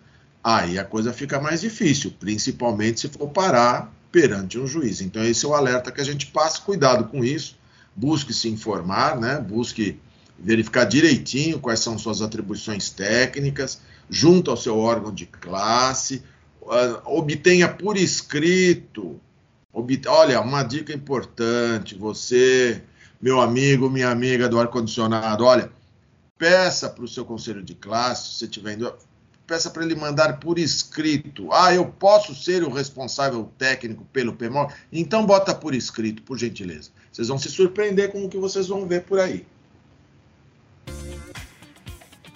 [0.56, 5.02] aí a coisa fica mais difícil, principalmente se for parar perante um juiz.
[5.02, 6.62] Então, esse é o alerta que a gente passa.
[6.62, 7.58] Cuidado com isso,
[7.94, 9.38] busque se informar, né?
[9.38, 10.00] busque
[10.38, 16.22] verificar direitinho quais são suas atribuições técnicas, junto ao seu órgão de classe,
[16.62, 19.20] uh, obtenha por escrito.
[20.06, 22.82] Olha, uma dica importante, você,
[23.20, 25.70] meu amigo, minha amiga do ar-condicionado, olha,
[26.38, 28.92] peça para o seu conselho de classe, se tiver indo,
[29.48, 31.50] peça para ele mandar por escrito.
[31.52, 34.70] Ah, eu posso ser o responsável técnico pelo PMO?
[34.92, 36.90] Então bota por escrito, por gentileza.
[37.10, 39.46] Vocês vão se surpreender com o que vocês vão ver por aí.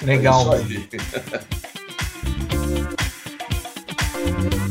[0.03, 0.55] Legal.
[0.55, 1.69] É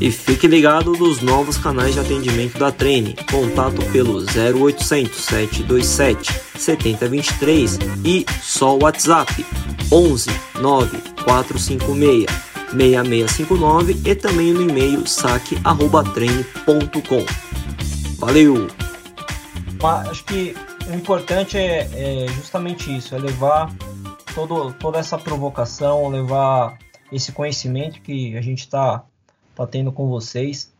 [0.02, 3.16] e fique ligado nos novos canais de atendimento da Treine.
[3.30, 9.46] Contato pelo 0800 727 7023 e só o WhatsApp
[9.92, 12.26] 11 9456
[12.72, 17.26] 6659 e também no e-mail saque@treine.com.
[18.18, 18.68] Valeu.
[20.10, 20.56] Acho que
[20.88, 23.72] o importante é, é justamente isso, é levar
[24.34, 26.78] todo, toda essa provocação, levar
[27.12, 29.04] esse conhecimento que a gente está
[29.68, 30.74] tendo com vocês.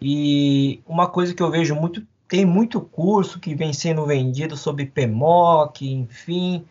[0.00, 4.86] E uma coisa que eu vejo muito, tem muito curso que vem sendo vendido sobre
[4.86, 6.64] PMOC, enfim.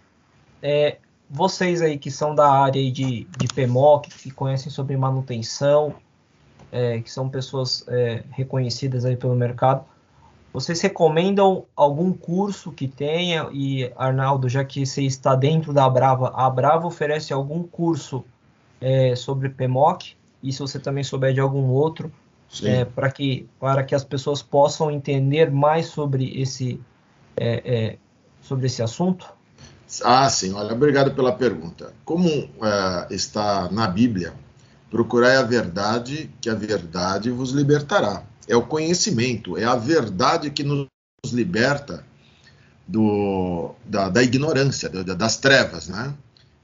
[0.62, 0.98] É,
[1.30, 5.96] vocês aí que são da área de, de PMOC, que conhecem sobre manutenção,
[6.72, 9.86] é, que são pessoas é, reconhecidas aí pelo mercado,
[10.54, 13.50] vocês recomendam algum curso que tenha?
[13.52, 18.24] E, Arnaldo, já que você está dentro da Brava, a Brava oferece algum curso
[18.80, 20.16] é, sobre PMOC?
[20.44, 22.12] E se você também souber de algum outro,
[22.62, 26.80] é, para que, para que as pessoas possam entender mais sobre esse,
[27.36, 27.98] é, é,
[28.42, 29.26] sobre esse assunto?
[30.04, 30.54] Ah, sim.
[30.54, 31.94] Olha, obrigado pela pergunta.
[32.04, 34.34] Como é, está na Bíblia,
[34.92, 40.64] procurai a verdade, que a verdade vos libertará é o conhecimento, é a verdade que
[40.64, 40.88] nos
[41.32, 42.06] liberta
[42.88, 46.14] do, da, da ignorância, das trevas, né?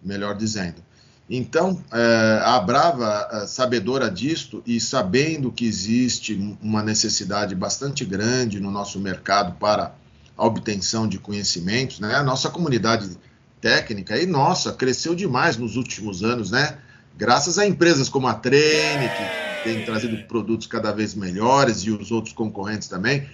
[0.04, 0.84] melhor dizendo.
[1.30, 8.60] Então, é, a Brava, é, sabedora disto e sabendo que existe uma necessidade bastante grande
[8.60, 9.94] no nosso mercado para
[10.36, 12.16] a obtenção de conhecimentos, né?
[12.16, 13.16] a nossa comunidade
[13.62, 16.80] técnica e nossa cresceu demais nos últimos anos, né?
[17.16, 22.12] graças a empresas como a Trene, que tem trazido produtos cada vez melhores e os
[22.12, 23.30] outros concorrentes também,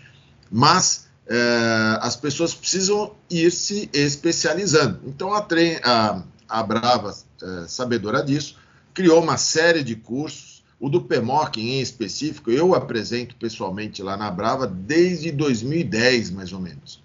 [0.52, 5.00] mas é, as pessoas precisam ir se especializando.
[5.06, 5.48] Então a,
[5.84, 8.58] a, a Brava, é, sabedora disso,
[8.94, 10.64] criou uma série de cursos.
[10.80, 16.60] O do PMOC em específico, eu apresento pessoalmente lá na Brava desde 2010, mais ou
[16.60, 17.02] menos.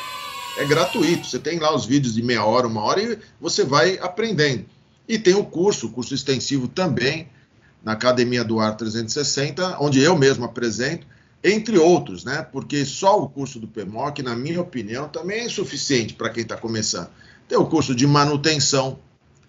[0.58, 1.28] É gratuito.
[1.28, 4.66] Você tem lá os vídeos de meia hora, uma hora e você vai aprendendo.
[5.08, 7.28] E tem o curso, o curso extensivo também,
[7.84, 11.06] na Academia do Ar 360, onde eu mesmo apresento,
[11.44, 12.42] entre outros, né?
[12.42, 16.56] Porque só o curso do PMOC, na minha opinião, também é insuficiente para quem está
[16.56, 17.10] começando.
[17.48, 18.98] Tem o curso de manutenção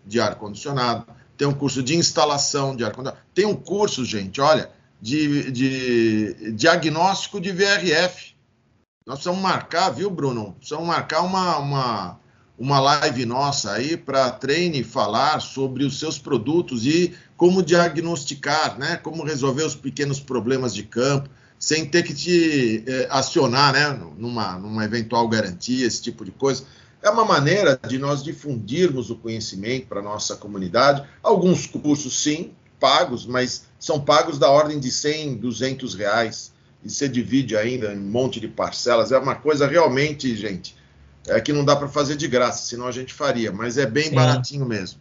[0.05, 1.07] de ar-condicionado,
[1.37, 4.71] tem um curso de instalação de ar-condicionado, tem um curso, gente, olha,
[5.01, 8.35] de, de diagnóstico de VRF.
[9.07, 10.55] Nós precisamos marcar, viu, Bruno?
[10.55, 12.21] Precisamos marcar uma, uma,
[12.59, 18.97] uma live nossa aí para treine falar sobre os seus produtos e como diagnosticar, né?
[18.97, 21.29] Como resolver os pequenos problemas de campo
[21.59, 23.89] sem ter que te eh, acionar, né?
[24.19, 26.65] Numa, numa eventual garantia, esse tipo de coisa.
[27.03, 31.07] É uma maneira de nós difundirmos o conhecimento para a nossa comunidade.
[31.23, 36.53] Alguns cursos, sim, pagos, mas são pagos da ordem de 100, 200 reais.
[36.83, 39.13] E você divide ainda em um monte de parcelas.
[39.13, 40.77] É uma coisa realmente, gente,
[41.27, 44.11] é que não dá para fazer de graça, senão a gente faria, mas é bem
[44.11, 44.15] sim.
[44.15, 44.99] baratinho mesmo.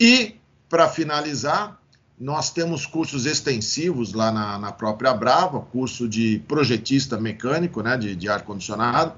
[0.00, 0.35] E,
[0.68, 1.80] para finalizar,
[2.18, 8.16] nós temos cursos extensivos lá na, na, própria Brava, curso de projetista mecânico, né, de,
[8.16, 9.12] de ar-condicionado,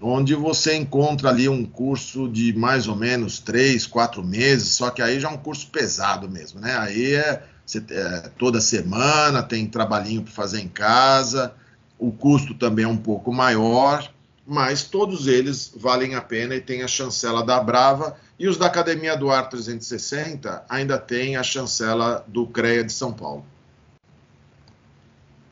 [0.00, 5.02] onde você encontra ali um curso de mais ou menos três, quatro meses, só que
[5.02, 6.76] aí já é um curso pesado mesmo, né?
[6.78, 11.52] Aí é, você, é toda semana, tem trabalhinho para fazer em casa,
[11.98, 14.08] o custo também é um pouco maior,
[14.48, 18.64] mas todos eles valem a pena e tem a chancela da Brava, e os da
[18.64, 23.44] Academia do Ar 360 ainda tem a chancela do CREA de São Paulo.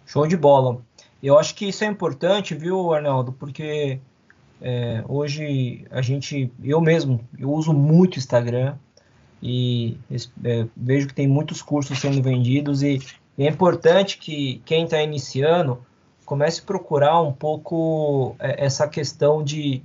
[0.07, 0.81] Show de bola.
[1.23, 3.33] Eu acho que isso é importante, viu, Arnaldo?
[3.33, 4.01] Porque
[4.63, 8.77] é, hoje a gente, eu mesmo, eu uso muito Instagram
[9.43, 9.99] e
[10.43, 13.03] é, vejo que tem muitos cursos sendo vendidos e,
[13.39, 15.85] é importante que quem está iniciando
[16.27, 19.81] comece a procurar um pouco é, essa questão de,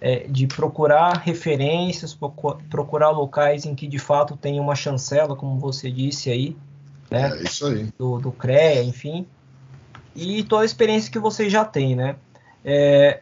[0.00, 2.16] é, de procurar referências,
[2.70, 6.56] procurar locais em que de fato tem uma chancela, como você disse aí,
[7.10, 7.32] né?
[7.38, 7.88] É isso aí.
[7.98, 9.26] Do, do CREA, enfim.
[10.14, 12.16] E toda a experiência que você já tem, né?
[12.64, 13.20] É,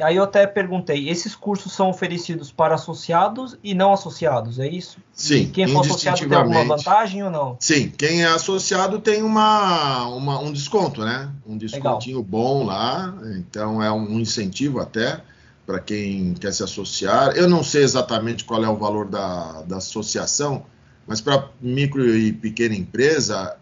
[0.00, 4.98] Aí eu até perguntei, esses cursos são oferecidos para associados e não associados, é isso?
[5.12, 5.42] Sim.
[5.42, 7.56] E quem for associado tem alguma vantagem ou não?
[7.60, 11.30] Sim, quem é associado tem uma, uma um desconto, né?
[11.46, 12.28] Um descontinho Legal.
[12.28, 15.20] bom lá, então é um incentivo até
[15.64, 17.36] para quem quer se associar.
[17.36, 20.66] Eu não sei exatamente qual é o valor da, da associação,
[21.06, 23.56] mas para micro e pequena empresa,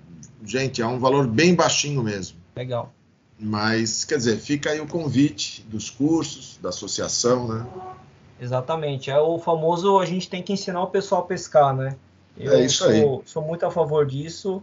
[0.45, 2.39] gente, é um valor bem baixinho mesmo.
[2.57, 2.93] Legal.
[3.45, 7.67] Mas, quer dizer, fica aí o convite dos cursos, da associação, né?
[8.41, 9.11] Exatamente.
[9.11, 11.97] É o famoso a gente tem que ensinar o pessoal a pescar, né?
[12.39, 13.21] Eu é isso sou, aí.
[13.27, 14.63] sou muito a favor disso.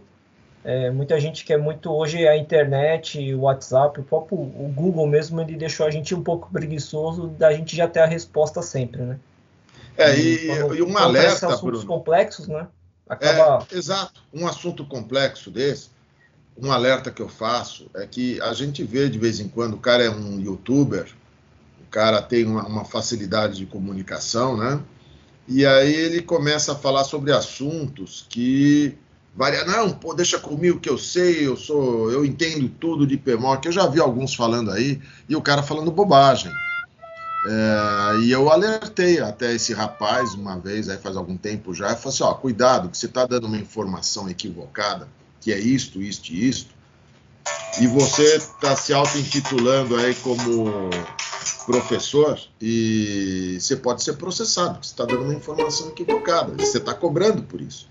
[0.64, 5.38] É, muita gente quer muito hoje a internet, o WhatsApp, o próprio o Google mesmo,
[5.42, 9.18] ele deixou a gente um pouco preguiçoso da gente já ter a resposta sempre, né?
[9.96, 11.86] É, e, e, e um alerta, assuntos Bruno.
[11.86, 12.66] complexos, né?
[13.06, 13.66] Acaba...
[13.70, 14.22] É, exato.
[14.32, 15.90] Um assunto complexo desse,
[16.62, 19.78] um alerta que eu faço é que a gente vê de vez em quando o
[19.78, 21.06] cara é um youtuber,
[21.80, 24.80] o cara tem uma, uma facilidade de comunicação, né?
[25.48, 28.96] E aí ele começa a falar sobre assuntos que
[29.34, 33.66] varia, não, pô, deixa comigo que eu sei, eu sou, eu entendo tudo de PMOC.
[33.66, 36.52] Eu já vi alguns falando aí e o cara falando bobagem.
[37.46, 41.96] É, e eu alertei até esse rapaz uma vez, aí faz algum tempo já, e
[41.96, 45.08] falei assim, ó, cuidado, que você está dando uma informação equivocada
[45.40, 46.74] que é isto, isto e isto,
[47.80, 50.90] e você está se auto-intitulando aí como
[51.64, 56.92] professor e você pode ser processado, porque você está dando uma informação equivocada, você está
[56.94, 57.88] cobrando por isso.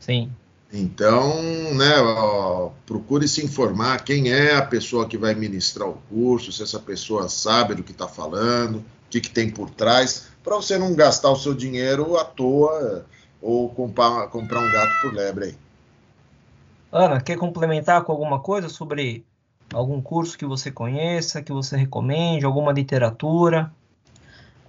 [0.00, 0.30] Sim.
[0.72, 1.42] Então,
[1.74, 6.62] né, ó, procure se informar quem é a pessoa que vai ministrar o curso, se
[6.62, 10.78] essa pessoa sabe do que está falando, o que, que tem por trás, para você
[10.78, 13.04] não gastar o seu dinheiro à toa
[13.40, 15.61] ou comprar, comprar um gato por lebre aí.
[16.92, 19.24] Ana, quer complementar com alguma coisa sobre
[19.72, 23.72] algum curso que você conheça, que você recomende, alguma literatura?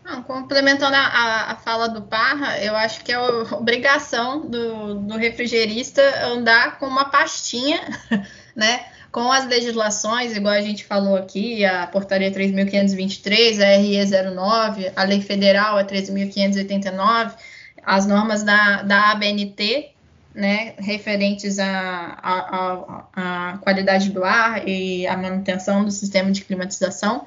[0.06, 3.20] Não, complementando a, a, fala do Parra, eu acho que é
[3.52, 7.82] obrigação do, do refrigerista andar com uma pastinha,
[8.56, 8.86] né?
[9.12, 15.04] Com as legislações, igual a gente falou aqui, a portaria 3.523, a RE 09, a
[15.04, 17.34] lei federal é 13.589,
[17.86, 19.93] as normas da, da ABNT,
[20.34, 27.26] né, referentes à, qualidade do ar e à manutenção do sistema de climatização.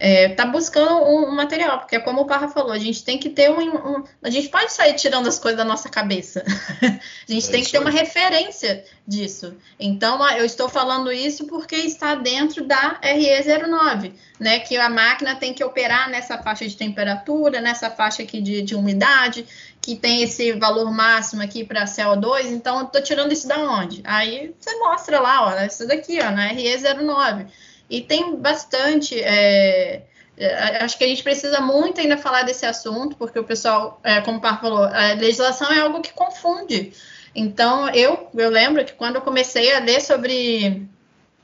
[0.00, 3.18] É, tá buscando um, um, material, porque é como o Parra falou, a gente tem
[3.18, 6.44] que ter um, um, A gente pode sair tirando as coisas da nossa cabeça.
[6.80, 7.84] a gente é tem que ter aí.
[7.84, 9.56] uma referência disso.
[9.78, 14.60] Então, eu estou falando isso porque está dentro da RE09, né?
[14.60, 18.76] Que a máquina tem que operar nessa faixa de temperatura, nessa faixa aqui de, de
[18.76, 19.44] umidade,
[19.80, 24.00] que tem esse valor máximo aqui para CO2, então eu estou tirando isso da onde?
[24.04, 27.46] Aí você mostra lá, ó, isso daqui, ó, na RE09.
[27.88, 29.18] E tem bastante.
[29.20, 30.02] É,
[30.36, 34.20] é, acho que a gente precisa muito ainda falar desse assunto, porque o pessoal, é,
[34.20, 36.92] como o Par falou, a legislação é algo que confunde.
[37.34, 40.88] Então, eu, eu lembro que quando eu comecei a ler sobre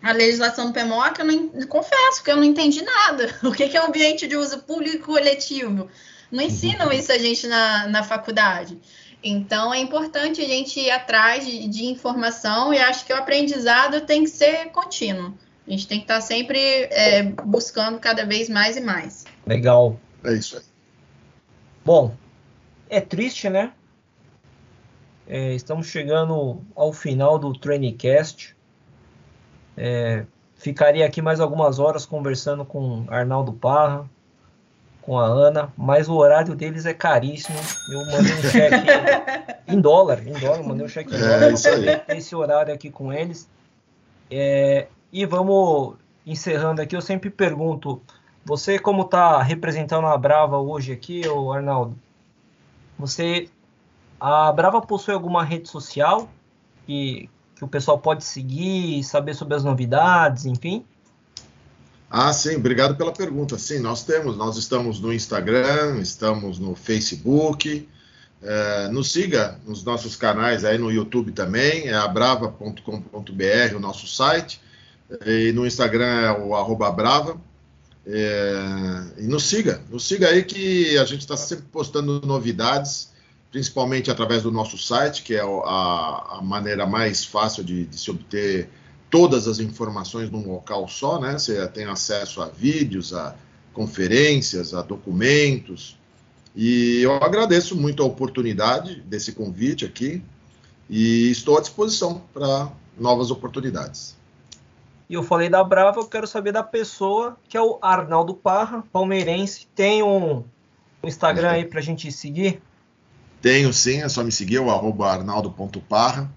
[0.02, 3.34] a legislação do PMOC, eu não, confesso que eu não entendi nada.
[3.42, 5.88] O que, que é ambiente de uso público e coletivo?
[6.30, 8.78] Não ensinam isso a gente na, na faculdade.
[9.22, 14.02] Então, é importante a gente ir atrás de, de informação e acho que o aprendizado
[14.02, 15.32] tem que ser contínuo.
[15.66, 19.24] A gente tem que estar sempre é, buscando cada vez mais e mais.
[19.46, 19.98] Legal.
[20.22, 20.62] É isso aí.
[21.84, 22.14] Bom,
[22.88, 23.72] é triste, né?
[25.26, 28.54] É, estamos chegando ao final do Trainingcast.
[29.76, 34.08] É, ficaria aqui mais algumas horas conversando com Arnaldo Parra,
[35.00, 37.58] com a Ana, mas o horário deles é caríssimo.
[37.90, 38.86] Eu mandei um cheque
[39.68, 41.52] em dólar, em dólar, mandei um cheque em é, dólar.
[41.52, 42.02] Isso aí.
[42.08, 43.48] Esse horário aqui com eles.
[44.30, 45.94] É, e vamos
[46.26, 46.96] encerrando aqui.
[46.96, 48.02] Eu sempre pergunto,
[48.44, 51.22] você como está representando a Brava hoje aqui,
[51.54, 51.96] Arnaldo?
[52.98, 53.48] Você
[54.18, 56.28] a Brava possui alguma rede social
[56.84, 60.84] que, que o pessoal pode seguir, saber sobre as novidades, enfim?
[62.10, 63.56] Ah, sim, obrigado pela pergunta.
[63.56, 67.88] Sim, nós temos, nós estamos no Instagram, estamos no Facebook.
[68.42, 74.63] É, nos siga nos nossos canais aí no YouTube também, é abrava.com.br, o nosso site.
[75.26, 77.40] E no Instagram é o arroba brava.
[78.06, 83.10] É, e nos siga, nos siga aí que a gente está sempre postando novidades,
[83.50, 88.10] principalmente através do nosso site, que é a, a maneira mais fácil de, de, se
[88.10, 88.68] obter
[89.08, 91.38] todas as informações num local só, né?
[91.38, 93.34] Você tem acesso a vídeos, a
[93.72, 95.98] conferências, a documentos.
[96.54, 100.22] E eu agradeço muito a oportunidade desse convite aqui
[100.88, 104.14] e estou à disposição para novas oportunidades.
[105.08, 108.82] E eu falei da Brava, eu quero saber da pessoa, que é o Arnaldo Parra,
[108.90, 109.66] palmeirense.
[109.74, 110.44] Tem um,
[111.02, 112.62] Instagram aí pra gente seguir?
[113.42, 116.30] Tenho sim, é só me seguir, o arroba arnaldo.parra.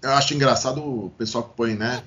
[0.00, 2.02] Eu acho engraçado o pessoal que põe, né?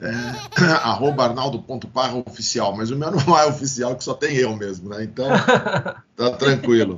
[0.00, 4.88] É, arroba arnaldo.parra oficial, mas o meu não é oficial, que só tem eu mesmo,
[4.88, 5.04] né?
[5.04, 5.28] Então,
[6.16, 6.96] tá tranquilo.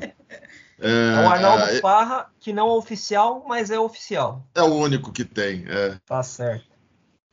[0.81, 4.45] É, é o Arnaldo é, Parra, que não é oficial, mas é oficial.
[4.55, 5.97] É o único que tem, é.
[6.07, 6.74] Tá certo.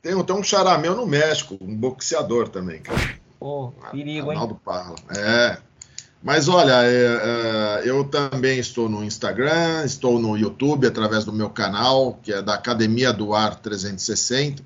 [0.02, 2.98] Tem, tem um charameu no México, um boxeador também, cara.
[3.38, 4.60] Pô, oh, perigo, Arnaldo hein?
[4.64, 4.96] Parla.
[5.16, 5.58] É.
[6.20, 11.50] Mas olha, é, é, eu também estou no Instagram, estou no YouTube através do meu
[11.50, 14.62] canal, que é da Academia do Ar 360.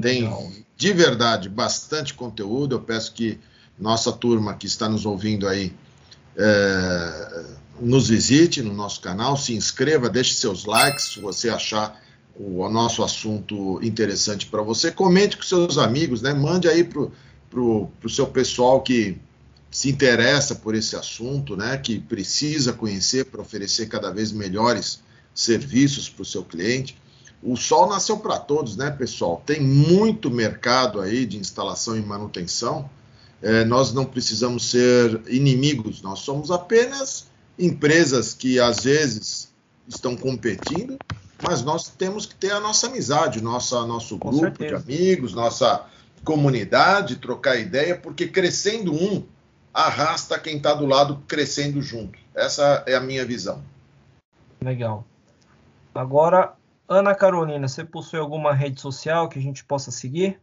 [0.00, 2.74] Tem de verdade bastante conteúdo.
[2.74, 3.38] Eu peço que
[3.78, 5.72] nossa turma que está nos ouvindo aí
[6.36, 7.44] é,
[7.80, 12.01] nos visite no nosso canal, se inscreva, deixe seus likes se você achar
[12.36, 14.90] o, nosso assunto interessante para você.
[14.90, 16.32] Comente com seus amigos, né?
[16.32, 17.00] Mande aí para
[17.60, 19.18] o seu pessoal que
[19.70, 21.76] se interessa por esse assunto, né?
[21.78, 25.00] Que precisa conhecer para oferecer cada vez melhores
[25.34, 26.96] serviços para o seu cliente.
[27.42, 29.42] O sol nasceu para todos, né, pessoal?
[29.44, 32.88] Tem muito mercado aí de instalação e manutenção.
[33.40, 37.26] É, nós não precisamos ser inimigos, nós somos apenas
[37.58, 39.48] empresas que às vezes
[39.88, 40.96] estão competindo
[41.42, 44.82] mas nós temos que ter a nossa amizade, nossa, nosso Com grupo certeza.
[44.82, 45.84] de amigos, nossa
[46.24, 49.24] comunidade, trocar ideia, porque crescendo um
[49.74, 52.18] arrasta quem está do lado crescendo junto.
[52.34, 53.62] Essa é a minha visão.
[54.60, 55.04] Legal.
[55.94, 56.54] Agora,
[56.88, 60.38] Ana Carolina, você possui alguma rede social que a gente possa seguir?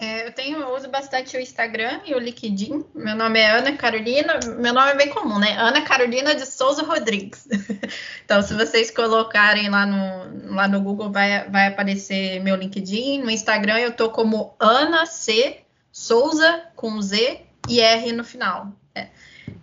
[0.00, 2.84] É, eu tenho, eu uso bastante o Instagram e o LinkedIn.
[2.94, 4.38] Meu nome é Ana Carolina.
[4.58, 5.56] Meu nome é bem comum, né?
[5.58, 7.48] Ana Carolina de Souza Rodrigues.
[8.24, 13.22] então, se vocês colocarem lá no, lá no Google, vai, vai aparecer meu LinkedIn.
[13.22, 15.58] No Instagram, eu tô como Ana C.
[15.90, 18.68] Souza com Z e R no final.
[18.94, 19.08] É.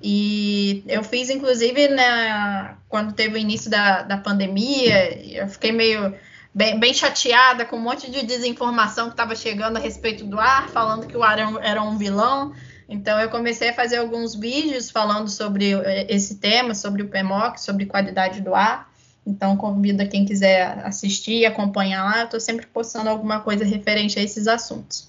[0.02, 6.14] E eu fiz, inclusive, na, quando teve o início da, da pandemia, eu fiquei meio
[6.54, 10.70] bem, bem chateada com um monte de desinformação que estava chegando a respeito do ar,
[10.70, 12.54] falando que o ar era um vilão.
[12.88, 17.62] Então, eu comecei a fazer alguns vídeos falando sobre eh, esse tema, sobre o PMOC,
[17.62, 18.92] sobre qualidade do ar.
[19.26, 22.20] Então, convido a quem quiser assistir e acompanhar lá.
[22.20, 25.08] Eu estou sempre postando alguma coisa referente a esses assuntos.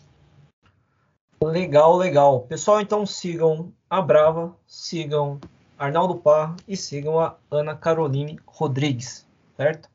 [1.43, 2.41] Legal, legal.
[2.41, 5.41] Pessoal, então sigam a Brava, sigam
[5.79, 9.27] Arnaldo Parra e sigam a Ana Caroline Rodrigues,
[9.57, 9.89] certo?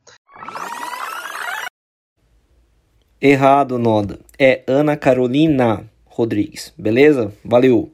[3.22, 4.20] Errado, Noda.
[4.38, 7.34] É Ana Carolina Rodrigues, beleza?
[7.43, 7.91] Valeu.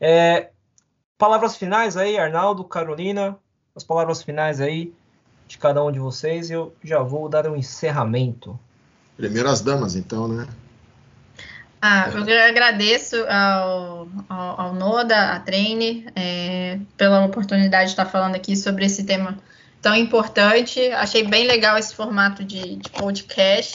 [0.00, 0.50] É,
[1.18, 3.36] palavras finais aí, Arnaldo, Carolina,
[3.74, 4.92] as palavras finais aí
[5.46, 6.50] de cada um de vocês.
[6.50, 8.58] Eu já vou dar um encerramento.
[9.16, 10.46] Primeiras damas, então, né?
[11.82, 18.34] Ah, eu agradeço ao, ao, ao Noda, à Treine, é, pela oportunidade de estar falando
[18.34, 19.38] aqui sobre esse tema
[19.80, 20.80] tão importante.
[20.92, 23.74] Achei bem legal esse formato de, de podcast.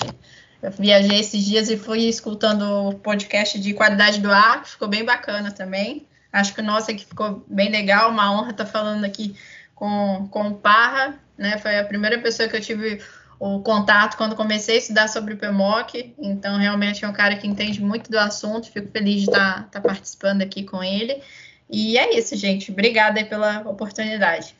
[0.62, 4.88] Eu viajei esses dias e fui escutando o podcast de qualidade do ar, que ficou
[4.88, 6.08] bem bacana também.
[6.32, 9.36] Acho que o nosso aqui ficou bem legal, uma honra estar falando aqui
[9.74, 11.58] com, com o Parra, né?
[11.58, 13.01] Foi a primeira pessoa que eu tive
[13.39, 17.47] o contato quando comecei a estudar sobre o PMOC, então realmente é um cara que
[17.47, 21.22] entende muito do assunto, fico feliz de estar, estar participando aqui com ele.
[21.70, 22.72] E é isso, gente.
[22.72, 24.56] Obrigada pela oportunidade.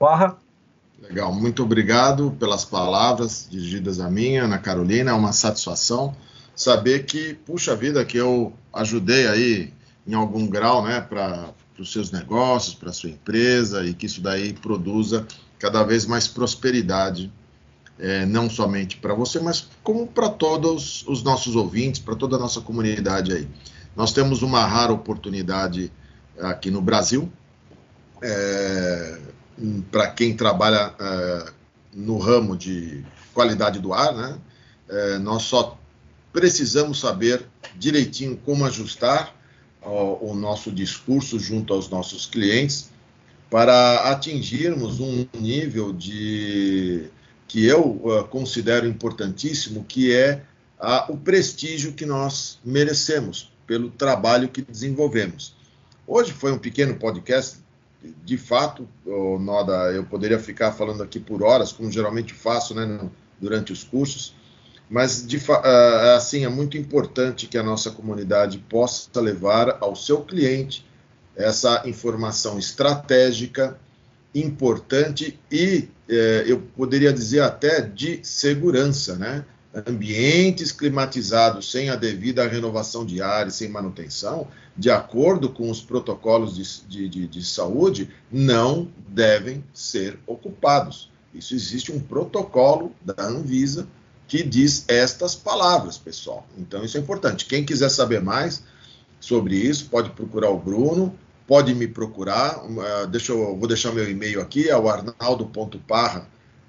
[0.00, 0.38] Barra.
[0.98, 5.10] Legal, muito obrigado pelas palavras dirigidas a mim, Ana Carolina.
[5.10, 6.16] É uma satisfação
[6.56, 9.74] saber que, puxa vida, que eu ajudei aí
[10.06, 14.22] em algum grau, né, para os seus negócios, para a sua empresa e que isso
[14.22, 15.26] daí produza
[15.58, 17.30] cada vez mais prosperidade,
[17.98, 22.38] é, não somente para você, mas como para todos os nossos ouvintes, para toda a
[22.38, 23.46] nossa comunidade aí.
[23.94, 25.92] Nós temos uma rara oportunidade
[26.38, 27.30] aqui no Brasil,
[28.22, 29.18] é,
[29.90, 31.52] para quem trabalha é,
[31.94, 34.38] no ramo de qualidade do ar, né?
[34.88, 35.78] É, nós só
[36.32, 37.46] precisamos saber
[37.78, 39.34] direitinho como ajustar
[39.82, 42.90] o, nosso discurso junto aos nossos clientes
[43.48, 47.08] para atingirmos um nível de
[47.48, 50.42] que eu uh, considero importantíssimo, que é
[50.80, 55.56] uh, o prestígio que nós merecemos pelo trabalho que desenvolvemos.
[56.06, 57.58] Hoje foi um pequeno podcast,
[58.24, 63.00] de fato, Noda, eu poderia ficar falando aqui por horas, como geralmente faço né,
[63.40, 64.34] durante os cursos,
[64.88, 70.22] mas de, uh, assim é muito importante que a nossa comunidade possa levar ao seu
[70.22, 70.84] cliente
[71.36, 73.78] essa informação estratégica,
[74.34, 79.44] importante e, eh, eu poderia dizer até de segurança, né?
[79.86, 85.80] Ambientes climatizados sem a devida renovação de ar e sem manutenção, de acordo com os
[85.80, 91.10] protocolos de, de, de, de saúde, não devem ser ocupados.
[91.32, 93.86] Isso existe um protocolo da Anvisa
[94.26, 96.46] que diz estas palavras, pessoal.
[96.58, 97.46] Então, isso é importante.
[97.46, 98.62] Quem quiser saber mais
[99.20, 101.16] sobre isso, pode procurar o Bruno
[101.50, 102.64] pode me procurar.
[102.64, 104.88] Uh, deixa eu, vou deixar meu e-mail aqui, é o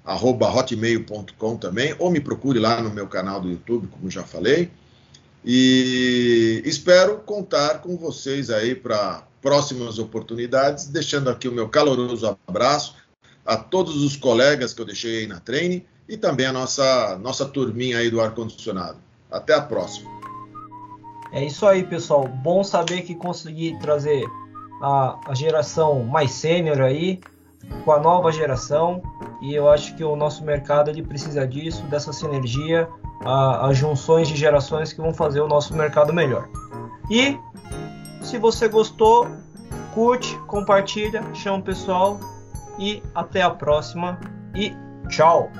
[0.04, 4.70] arnaldo.parra.hotmail.com também, ou me procure lá no meu canal do YouTube, como já falei.
[5.44, 12.94] E espero contar com vocês aí para próximas oportunidades, deixando aqui o meu caloroso abraço
[13.44, 17.44] a todos os colegas que eu deixei aí na treine e também a nossa, nossa
[17.44, 18.98] turminha aí do ar-condicionado.
[19.30, 20.10] Até a próxima.
[21.32, 22.28] É isso aí, pessoal.
[22.28, 24.22] Bom saber que consegui trazer
[24.82, 27.20] a, a geração mais sênior aí,
[27.84, 29.02] com a nova geração,
[29.40, 32.88] e eu acho que o nosso mercado ele precisa disso, dessa sinergia,
[33.24, 36.48] as junções de gerações que vão fazer o nosso mercado melhor.
[37.10, 37.38] E
[38.20, 39.26] se você gostou,
[39.94, 42.18] curte, compartilha, chama o pessoal
[42.78, 44.18] e até a próxima
[44.54, 44.74] e
[45.08, 45.50] tchau!